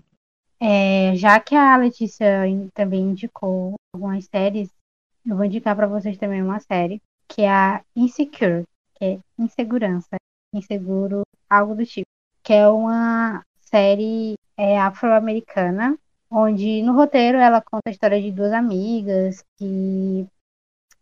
[0.60, 2.42] É, já que a Letícia
[2.74, 4.68] também indicou algumas séries,
[5.26, 10.16] eu vou indicar para vocês também uma série, que é a Insecure, que é Insegurança,
[10.54, 12.06] Inseguro, algo do tipo.
[12.42, 15.98] Que é uma série é, afro-americana,
[16.30, 20.26] onde no roteiro ela conta a história de duas amigas que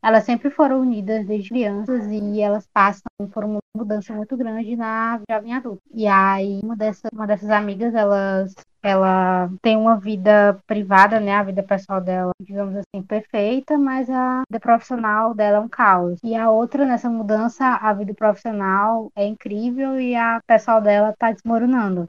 [0.03, 5.21] elas sempre foram unidas desde crianças e elas passam por uma mudança muito grande na
[5.31, 5.83] jovem adulta.
[5.95, 11.45] E aí uma dessas, uma dessas amigas, elas ela tem uma vida privada, né, a
[11.45, 16.19] vida pessoal dela, digamos assim, perfeita, mas a vida profissional dela é um caos.
[16.25, 21.31] E a outra nessa mudança, a vida profissional é incrível e a pessoal dela tá
[21.31, 22.09] desmoronando.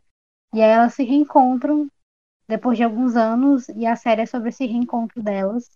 [0.51, 1.87] E aí elas se reencontram
[2.47, 5.69] depois de alguns anos, e a série é sobre esse reencontro delas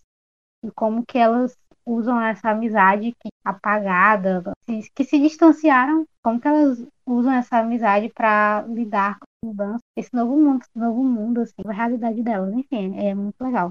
[0.64, 1.56] e como que elas
[1.88, 4.52] usam essa amizade que apagada,
[4.94, 10.36] que se distanciaram, como que elas usam essa amizade para lidar com mudança, esse novo
[10.36, 13.70] mundo, esse novo mundo, assim, a realidade delas, enfim, é muito legal.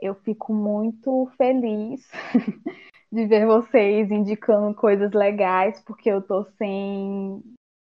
[0.00, 2.08] Eu fico muito feliz
[3.10, 7.42] de ver vocês indicando coisas legais, porque eu tô sem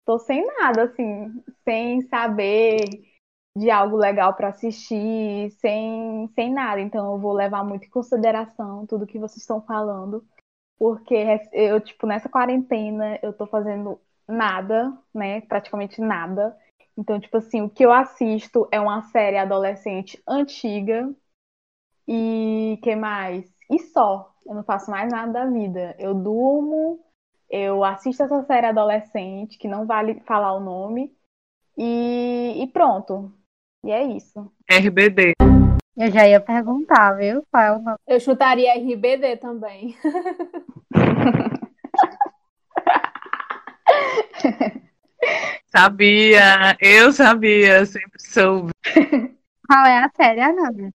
[0.05, 2.81] tô sem nada assim, sem saber
[3.61, 6.81] de algo legal para assistir, sem, sem nada.
[6.81, 10.25] Então eu vou levar muito em consideração tudo que vocês estão falando,
[10.79, 11.15] porque
[11.53, 15.43] eu, tipo, nessa quarentena eu tô fazendo nada, né?
[15.43, 16.57] Praticamente nada.
[16.97, 21.15] Então, tipo assim, o que eu assisto é uma série adolescente antiga.
[22.09, 23.47] E que mais?
[23.71, 24.35] E só.
[24.47, 25.95] Eu não faço mais nada da vida.
[25.99, 26.99] Eu durmo,
[27.51, 31.15] eu assisto essa série adolescente, que não vale falar o nome,
[31.77, 33.33] e, e pronto.
[33.85, 34.51] E é isso.
[34.69, 35.33] RBD.
[35.97, 37.43] Eu já ia perguntar, viu?
[37.51, 37.97] Qual é o nome?
[38.07, 39.97] Eu chutaria RBD também.
[45.67, 48.73] sabia, eu sabia, sempre soube.
[49.67, 50.91] Qual é a série, Ananda?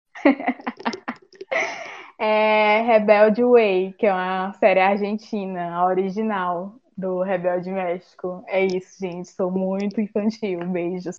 [2.19, 8.43] é Rebelde Way, que é uma série argentina, a original do Rebelde México.
[8.47, 9.29] É isso, gente.
[9.29, 10.59] Sou muito infantil.
[10.67, 11.17] Beijos.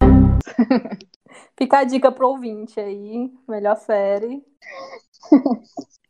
[1.59, 3.31] Fica a dica pro ouvinte aí.
[3.49, 4.43] Melhor série.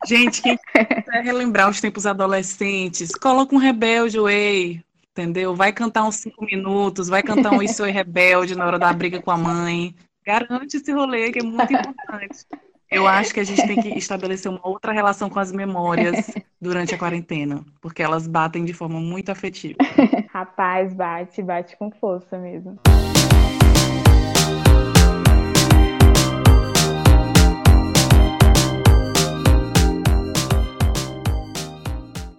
[0.07, 5.55] Gente, quem quiser relembrar os tempos adolescentes, coloca um Rebelde Way, entendeu?
[5.55, 9.23] Vai cantar uns cinco minutos, vai cantar um Isso é Rebelde na hora da briga
[9.23, 9.95] com a mãe.
[10.27, 12.47] Garante esse rolê que é muito importante.
[12.93, 16.95] Eu acho que a gente tem que estabelecer uma outra relação com as memórias durante
[16.95, 19.79] a quarentena, porque elas batem de forma muito afetiva.
[20.31, 22.79] Rapaz, bate, bate com força mesmo.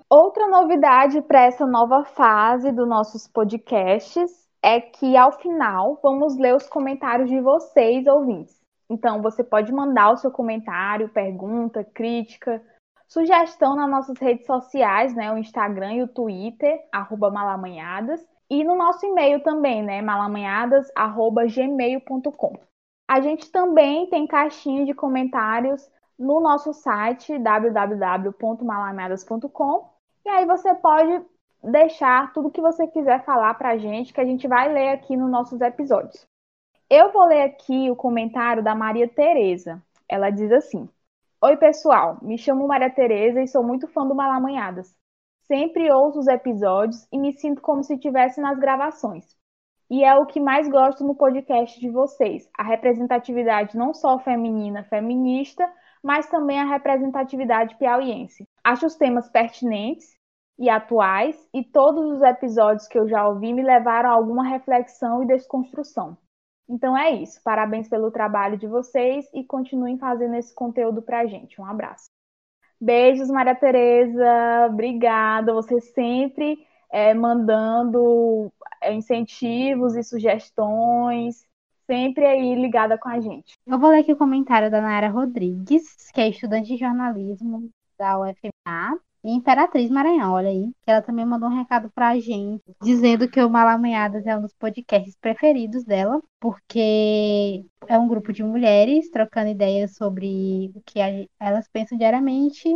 [0.07, 6.55] Outra novidade para essa nova fase dos nossos podcasts é que ao final vamos ler
[6.55, 8.62] os comentários de vocês, ouvintes.
[8.89, 12.59] Então, você pode mandar o seu comentário, pergunta, crítica,
[13.07, 15.31] sugestão nas nossas redes sociais, né?
[15.31, 18.25] O Instagram e o Twitter, arroba malamanhadas.
[18.49, 20.01] E no nosso e-mail também, né?
[20.01, 22.59] malamanhadas.gmail.com.
[23.07, 29.89] A gente também tem caixinha de comentários no nosso site www.malamanhadas.com.
[30.25, 31.21] E aí você pode
[31.63, 35.15] deixar tudo que você quiser falar para a gente, que a gente vai ler aqui
[35.15, 36.27] nos nossos episódios.
[36.95, 39.81] Eu vou ler aqui o comentário da Maria Tereza.
[40.07, 40.87] Ela diz assim:
[41.41, 42.19] Oi, pessoal.
[42.21, 44.95] Me chamo Maria Tereza e sou muito fã do Malamanhadas.
[45.47, 49.25] Sempre ouço os episódios e me sinto como se estivesse nas gravações.
[49.89, 54.83] E é o que mais gosto no podcast de vocês: a representatividade não só feminina,
[54.83, 55.67] feminista,
[56.03, 58.47] mas também a representatividade piauiense.
[58.63, 60.15] Acho os temas pertinentes
[60.59, 65.23] e atuais, e todos os episódios que eu já ouvi me levaram a alguma reflexão
[65.23, 66.15] e desconstrução.
[66.67, 67.41] Então é isso.
[67.43, 71.59] Parabéns pelo trabalho de vocês e continuem fazendo esse conteúdo pra gente.
[71.59, 72.09] Um abraço.
[72.79, 74.67] Beijos, Maria Tereza.
[74.69, 75.53] Obrigada.
[75.53, 76.57] Você sempre
[76.91, 81.45] é, mandando é, incentivos e sugestões.
[81.85, 83.57] Sempre aí ligada com a gente.
[83.65, 88.19] Eu vou ler aqui o comentário da Nayara Rodrigues, que é estudante de jornalismo da
[88.19, 88.99] UFMA.
[89.25, 93.49] Imperatriz Maranhão, olha aí, que ela também mandou um recado pra gente, dizendo que o
[93.49, 99.95] Malamanhadas é um dos podcasts preferidos dela, porque é um grupo de mulheres trocando ideias
[99.95, 100.99] sobre o que
[101.39, 102.67] elas pensam diariamente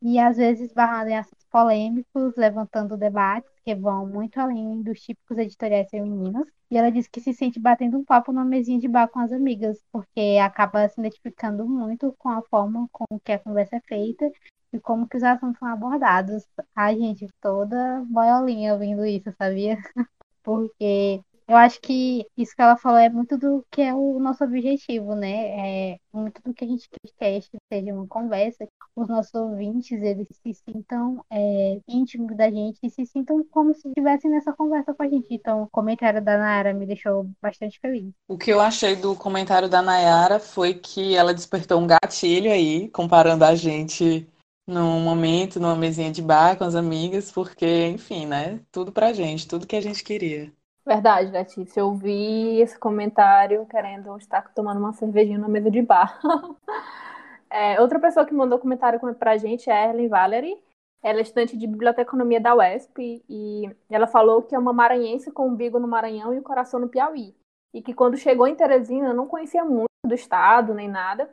[0.00, 5.38] e às vezes barrando em assuntos polêmicos, levantando debates que vão muito além dos típicos
[5.38, 6.46] editoriais femininos.
[6.70, 9.32] E ela disse que se sente batendo um papo numa mesinha de bar com as
[9.32, 14.30] amigas, porque acaba se identificando muito com a forma com que a conversa é feita
[14.72, 16.46] e como que os assuntos são abordados.
[16.74, 19.76] A gente toda boiolinha ouvindo isso, sabia?
[20.42, 24.44] Porque eu acho que isso que ela falou é muito do que é o nosso
[24.44, 25.94] objetivo, né?
[25.94, 30.54] É muito do que a gente quer, seja uma conversa, os nossos ouvintes, eles se
[30.54, 35.08] sintam é, íntimos da gente e se sintam como se estivessem nessa conversa com a
[35.08, 35.26] gente.
[35.30, 38.12] Então, o comentário da Nayara me deixou bastante feliz.
[38.28, 42.88] O que eu achei do comentário da Nayara foi que ela despertou um gatilho aí,
[42.90, 44.24] comparando a gente
[44.70, 48.60] num momento, numa mesinha de bar com as amigas, porque, enfim, né?
[48.70, 50.52] Tudo pra gente, tudo que a gente queria.
[50.86, 51.80] Verdade, Letícia.
[51.80, 56.18] Eu vi esse comentário querendo estar tomando uma cervejinha na mesa de bar.
[57.50, 60.56] é, outra pessoa que mandou comentário pra gente é a Erlen Valerie.
[61.02, 65.48] Ela é estudante de biblioteconomia da UESP e ela falou que é uma maranhense com
[65.48, 67.34] umbigo no Maranhão e o coração no Piauí.
[67.72, 71.30] E que quando chegou em Teresina não conhecia muito do Estado, nem nada.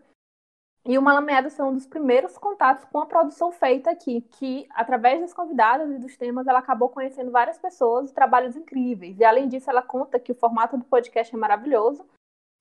[0.88, 5.19] E o Malameadas foi um dos primeiros contatos com a produção feita aqui, que, através
[5.19, 9.19] das convidadas e dos temas, ela acabou conhecendo várias pessoas e trabalhos incríveis.
[9.19, 12.05] E, além disso, ela conta que o formato do podcast é maravilhoso,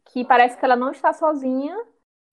[0.07, 1.77] que parece que ela não está sozinha,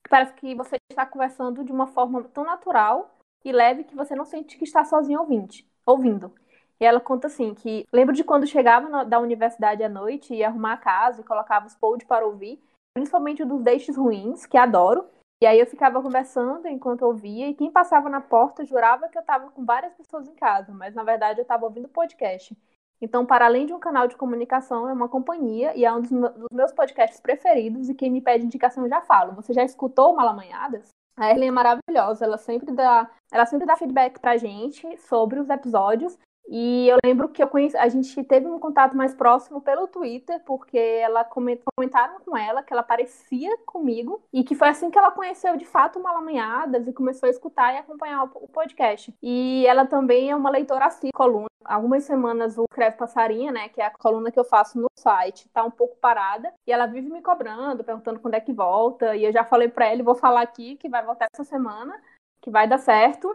[0.04, 3.16] que parece que você está conversando de uma forma tão natural
[3.46, 6.34] e leve que você não sente que está sozinho ouvinte, ouvindo.
[6.80, 10.74] E ela conta assim que lembro de quando chegava da universidade à noite e arrumar
[10.74, 12.60] a casa e colocava os pods para ouvir,
[12.96, 15.06] principalmente dos deixes ruins, que adoro,
[15.44, 19.22] e aí eu ficava conversando enquanto ouvia, e quem passava na porta jurava que eu
[19.22, 22.58] estava com várias pessoas em casa, mas na verdade eu estava ouvindo podcast.
[23.02, 26.12] Então, para além de um canal de comunicação, é uma companhia e é um dos
[26.50, 27.90] meus podcasts preferidos.
[27.90, 29.34] E quem me pede indicação já falo.
[29.34, 30.88] Você já escutou Malamanhadas?
[31.18, 35.50] A Erlen é maravilhosa, ela sempre dá, ela sempre dá feedback pra gente sobre os
[35.50, 36.18] episódios
[36.48, 40.42] e eu lembro que eu conheci, a gente teve um contato mais próximo pelo Twitter,
[40.46, 45.12] porque ela comentaram com ela que ela parecia comigo e que foi assim que ela
[45.12, 49.14] conheceu de fato Malamanhadas e começou a escutar e acompanhar o podcast.
[49.22, 51.48] E ela também é uma leitora assim, coluna.
[51.66, 55.48] Algumas semanas o Creve Passarinha, né, que é a coluna que eu faço no site,
[55.50, 59.16] tá um pouco parada e ela vive me cobrando, perguntando quando é que volta.
[59.16, 62.00] E eu já falei para ela, vou falar aqui que vai voltar essa semana,
[62.42, 63.34] que vai dar certo.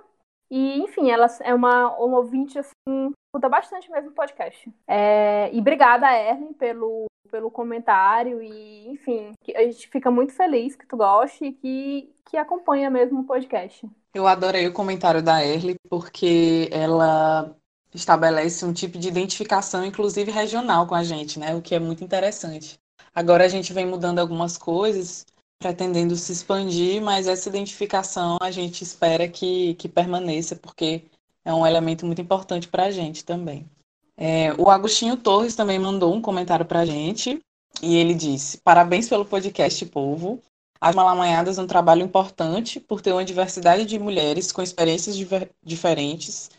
[0.50, 4.72] E, enfim, ela é uma, uma ouvinte, assim, escuta bastante mesmo o podcast.
[4.86, 8.42] É, e obrigada, Erlen, pelo, pelo comentário.
[8.42, 13.20] E, enfim, a gente fica muito feliz que tu goste e que, que acompanha mesmo
[13.20, 13.86] o podcast.
[14.14, 17.54] Eu adorei o comentário da Erlen, porque ela
[17.94, 21.54] estabelece um tipo de identificação, inclusive regional, com a gente, né?
[21.54, 22.78] O que é muito interessante.
[23.14, 25.26] Agora a gente vem mudando algumas coisas
[25.58, 31.02] pretendendo se expandir, mas essa identificação a gente espera que, que permaneça, porque
[31.44, 33.68] é um elemento muito importante para a gente também.
[34.16, 37.40] É, o Agostinho Torres também mandou um comentário para a gente,
[37.82, 40.42] e ele disse: Parabéns pelo podcast, povo.
[40.80, 45.16] As Malamanhadas é um trabalho importante por ter uma diversidade de mulheres com experiências
[45.62, 46.50] diferentes,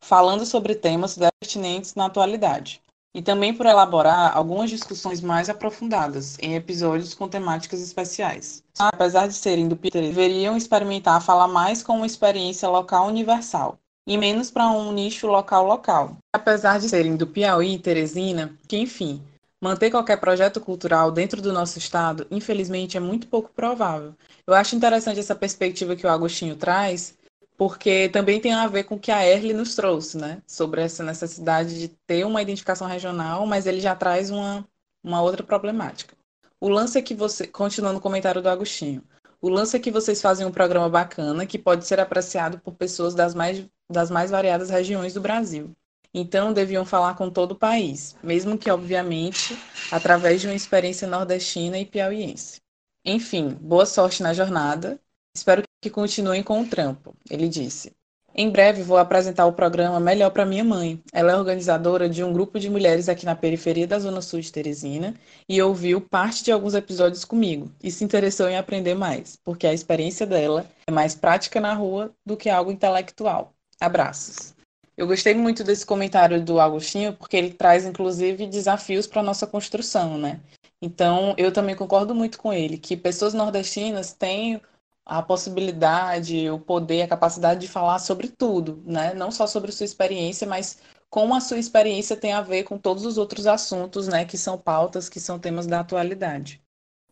[0.00, 2.81] falando sobre temas pertinentes na atualidade
[3.14, 8.62] e também por elaborar algumas discussões mais aprofundadas em episódios com temáticas especiais.
[8.78, 14.16] Apesar de serem do Peter, deveriam experimentar falar mais com uma experiência local universal e
[14.16, 16.16] menos para um nicho local local.
[16.32, 19.22] Apesar de serem do Piauí e Teresina, que enfim,
[19.60, 24.14] manter qualquer projeto cultural dentro do nosso estado, infelizmente, é muito pouco provável.
[24.46, 27.14] Eu acho interessante essa perspectiva que o Agostinho traz,
[27.56, 30.42] porque também tem a ver com o que a Erle nos trouxe, né?
[30.46, 34.66] Sobre essa necessidade de ter uma identificação regional, mas ele já traz uma,
[35.02, 36.16] uma outra problemática.
[36.60, 39.02] O lance é que você, continuando o comentário do Agostinho,
[39.40, 43.14] o lance é que vocês fazem um programa bacana que pode ser apreciado por pessoas
[43.14, 45.72] das mais, das mais variadas regiões do Brasil.
[46.14, 49.58] Então, deviam falar com todo o país, mesmo que, obviamente,
[49.90, 52.60] através de uma experiência nordestina e piauiense.
[53.04, 55.00] Enfim, boa sorte na jornada
[55.34, 57.92] Espero que continuem com o trampo, ele disse.
[58.34, 61.02] Em breve vou apresentar o programa Melhor para Minha Mãe.
[61.12, 64.50] Ela é organizadora de um grupo de mulheres aqui na periferia da Zona Sul de
[64.50, 65.12] Teresina
[65.46, 69.74] e ouviu parte de alguns episódios comigo e se interessou em aprender mais, porque a
[69.74, 73.52] experiência dela é mais prática na rua do que algo intelectual.
[73.78, 74.54] Abraços.
[74.96, 79.46] Eu gostei muito desse comentário do Agostinho, porque ele traz, inclusive, desafios para a nossa
[79.46, 80.40] construção, né?
[80.80, 84.60] Então, eu também concordo muito com ele, que pessoas nordestinas têm
[85.04, 89.14] a possibilidade, o poder, a capacidade de falar sobre tudo, né?
[89.14, 90.80] Não só sobre sua experiência, mas
[91.10, 94.56] como a sua experiência tem a ver com todos os outros assuntos, né, que são
[94.56, 96.62] pautas, que são temas da atualidade.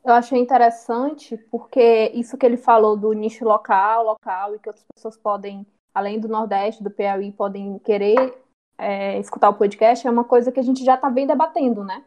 [0.03, 4.86] Eu achei interessante porque isso que ele falou do nicho local, local, e que outras
[4.95, 8.43] pessoas podem, além do Nordeste, do Piauí, podem querer
[8.78, 12.03] é, escutar o podcast, é uma coisa que a gente já está bem debatendo, né?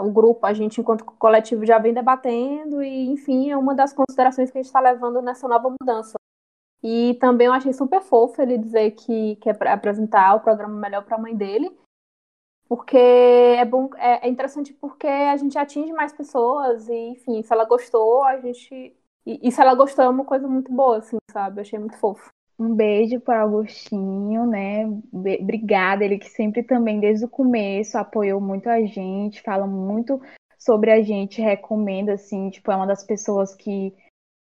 [0.00, 4.50] O grupo, a gente, enquanto coletivo, já vem debatendo, e, enfim, é uma das considerações
[4.50, 6.14] que a gente está levando nessa nova mudança.
[6.82, 11.16] E também eu achei super fofo ele dizer que quer apresentar o programa melhor para
[11.16, 11.70] a mãe dele,
[12.68, 17.52] porque é bom, é, é, interessante porque a gente atinge mais pessoas, e, enfim, se
[17.52, 18.94] ela gostou, a gente.
[19.26, 21.58] E, e se ela gostou, é uma coisa muito boa, assim, sabe?
[21.58, 22.30] Eu achei muito fofo.
[22.58, 24.84] Um beijo para Agostinho, né?
[25.12, 30.20] Obrigada, ele que sempre também, desde o começo, apoiou muito a gente, fala muito
[30.58, 33.94] sobre a gente, recomenda, assim, tipo, é uma das pessoas que,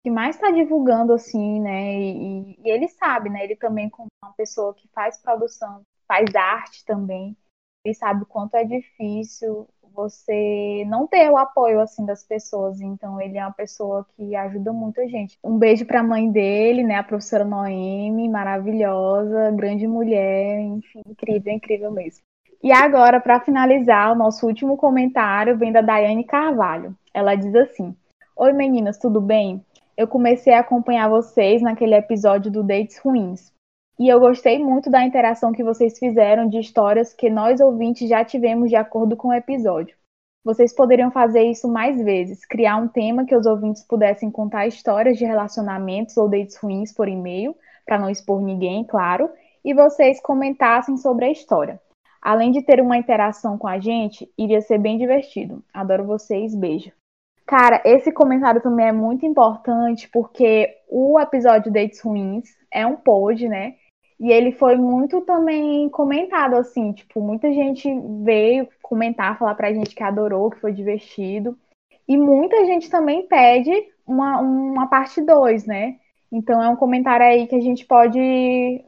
[0.05, 1.99] que mais está divulgando, assim, né?
[2.01, 3.45] E, e, ele sabe, né?
[3.45, 7.37] Ele também, como uma pessoa que faz produção, faz arte também,
[7.85, 12.81] ele sabe o quanto é difícil você não ter o apoio assim das pessoas.
[12.81, 15.39] Então ele é uma pessoa que ajuda muito a gente.
[15.43, 21.53] Um beijo para a mãe dele, né, a professora Noemi, maravilhosa, grande mulher, enfim, incrível,
[21.53, 22.23] incrível mesmo.
[22.63, 26.97] E agora, para finalizar, o nosso último comentário vem da Daiane Carvalho.
[27.13, 27.95] Ela diz assim:
[28.37, 29.65] Oi meninas, tudo bem?
[29.97, 33.52] Eu comecei a acompanhar vocês naquele episódio do Dates Ruins.
[33.99, 38.25] E eu gostei muito da interação que vocês fizeram de histórias que nós ouvintes já
[38.25, 39.97] tivemos de acordo com o episódio.
[40.45, 45.17] Vocês poderiam fazer isso mais vezes, criar um tema que os ouvintes pudessem contar histórias
[45.17, 47.55] de relacionamentos ou dates ruins por e-mail,
[47.87, 49.31] para não expor ninguém, claro,
[49.65, 51.81] e vocês comentassem sobre a história.
[52.21, 55.63] Além de ter uma interação com a gente, iria ser bem divertido.
[55.73, 56.91] Adoro vocês, beijo.
[57.47, 63.49] Cara, esse comentário também é muito importante porque o episódio Dates Ruins é um pod,
[63.49, 63.75] né?
[64.23, 67.89] E ele foi muito também comentado, assim, tipo, muita gente
[68.23, 71.59] veio comentar, falar pra gente que adorou, que foi divertido.
[72.07, 73.73] E muita gente também pede
[74.07, 75.97] uma, uma parte 2, né?
[76.31, 78.21] Então é um comentário aí que a gente pode,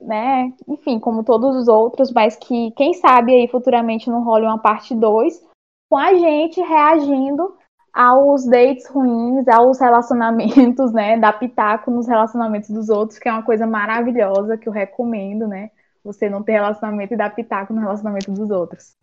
[0.00, 4.58] né, enfim, como todos os outros, mas que quem sabe aí futuramente não role uma
[4.58, 5.42] parte 2
[5.90, 7.56] com a gente reagindo
[7.94, 11.16] aos dates ruins, aos relacionamentos, né?
[11.16, 15.70] Dar pitaco nos relacionamentos dos outros, que é uma coisa maravilhosa que eu recomendo, né?
[16.02, 18.96] Você não ter relacionamento e dar pitaco no relacionamento dos outros.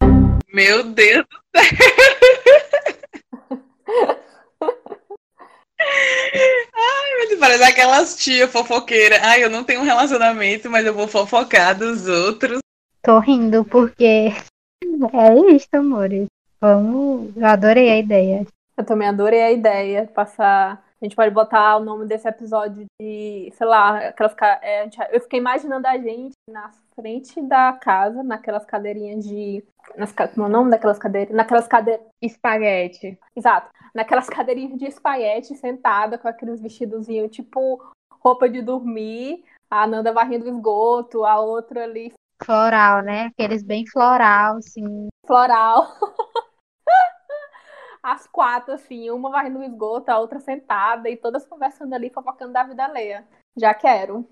[0.54, 1.72] Meu Deus do céu!
[5.84, 9.18] Ai, mas parece aquelas tia fofoqueira.
[9.24, 12.60] Ai, eu não tenho um relacionamento, mas eu vou fofocar dos outros.
[13.02, 14.32] Tô rindo porque
[15.14, 16.28] é isso, amores.
[16.60, 18.46] Vamos, eu adorei a ideia.
[18.82, 20.84] Eu também adorei a ideia, passar.
[21.00, 24.36] A gente pode botar o nome desse episódio de, sei lá, aquelas.
[24.60, 29.64] É, eu fiquei imaginando a gente na frente da casa, naquelas cadeirinhas de.
[29.96, 31.36] Nas, como é o nome daquelas cadeiras?
[31.36, 32.04] Naquelas cadeiras.
[32.20, 33.20] Espaguete.
[33.36, 33.70] Exato.
[33.94, 37.80] Naquelas cadeirinhas de espaguete, sentada com aqueles vestidozinhos, tipo
[38.20, 42.12] roupa de dormir, a Nanda varrendo o esgoto, a outra ali.
[42.44, 43.26] Floral, né?
[43.28, 45.08] Aqueles bem floral, assim.
[45.28, 45.88] Floral.
[48.04, 52.54] as quatro, assim, uma varrendo o esgoto, a outra sentada, e todas conversando ali, fofocando
[52.54, 53.24] da vida alheia.
[53.58, 54.26] Já quero.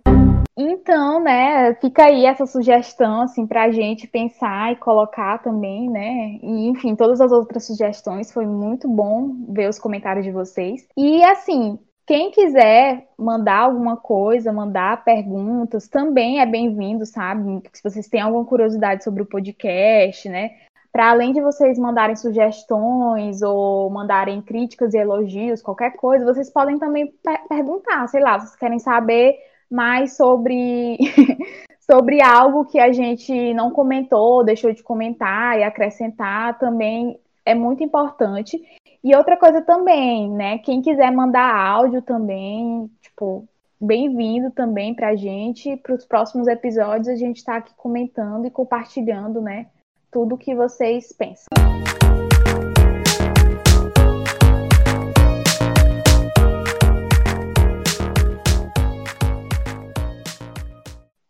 [0.58, 6.68] Então, né, fica aí essa sugestão, assim, pra gente pensar e colocar também, né, e
[6.68, 10.86] enfim, todas as outras sugestões, foi muito bom ver os comentários de vocês.
[10.98, 17.62] E, assim, quem quiser mandar alguma coisa, mandar perguntas, também é bem-vindo, sabe?
[17.72, 20.56] Se vocês têm alguma curiosidade sobre o podcast, né?
[20.92, 26.80] Para além de vocês mandarem sugestões ou mandarem críticas e elogios, qualquer coisa, vocês podem
[26.80, 27.14] também
[27.48, 29.36] perguntar, sei lá, vocês querem saber
[29.70, 30.98] mais sobre
[31.90, 37.84] sobre algo que a gente não comentou, deixou de comentar e acrescentar, também é muito
[37.84, 38.62] importante.
[39.04, 43.48] E outra coisa também, né, quem quiser mandar áudio também, tipo,
[43.82, 48.52] bem-vindo também para a gente, para os próximos episódios a gente está aqui comentando e
[48.52, 49.68] compartilhando, né,
[50.12, 51.46] tudo que vocês pensam.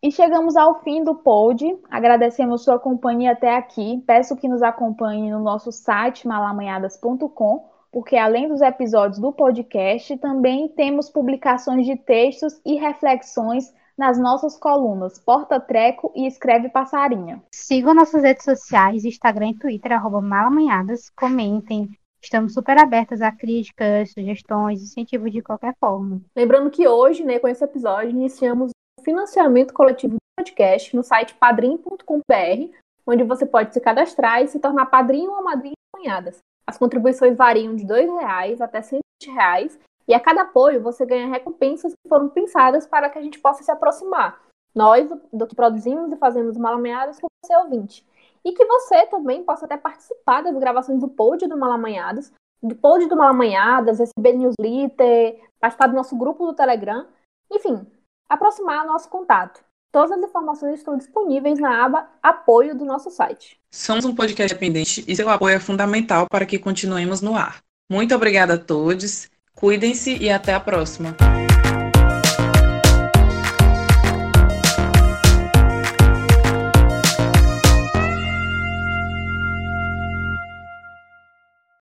[0.02, 1.78] E chegamos ao fim do pod.
[1.90, 4.02] Agradecemos sua companhia até aqui.
[4.06, 10.68] Peço que nos acompanhe no nosso site malamanhadas.com, porque além dos episódios do podcast, também
[10.68, 17.42] temos publicações de textos e reflexões nas nossas colunas Porta Treco e Escreve Passarinha.
[17.54, 21.90] Sigam nossas redes sociais, Instagram e Twitter, arroba malamanhadas, comentem.
[22.22, 26.22] Estamos super abertas a críticas, sugestões, incentivos de qualquer forma.
[26.34, 31.34] Lembrando que hoje, né, com esse episódio, iniciamos o financiamento coletivo do podcast no site
[31.34, 32.74] padrim.com.br,
[33.06, 35.74] onde você pode se cadastrar e se tornar padrinho ou madrinha
[36.22, 39.78] de As contribuições variam de R$ reais até R$ reais
[40.10, 43.62] e a cada apoio você ganha recompensas que foram pensadas para que a gente possa
[43.62, 44.42] se aproximar.
[44.74, 48.04] Nós, do, que produzimos e fazemos Malamanhadas, com você ouvinte.
[48.44, 53.06] E que você também possa até participar das gravações do pod do Malamanhadas, do pod
[53.06, 57.06] do Malamanhadas, receber newsletter, participar do nosso grupo do Telegram.
[57.48, 57.86] Enfim,
[58.28, 59.62] aproximar nosso contato.
[59.92, 63.60] Todas as informações estão disponíveis na aba Apoio do nosso site.
[63.72, 67.60] Somos um podcast independente e seu apoio é fundamental para que continuemos no ar.
[67.88, 69.30] Muito obrigada a todos
[69.60, 71.14] Cuidem-se e até a próxima.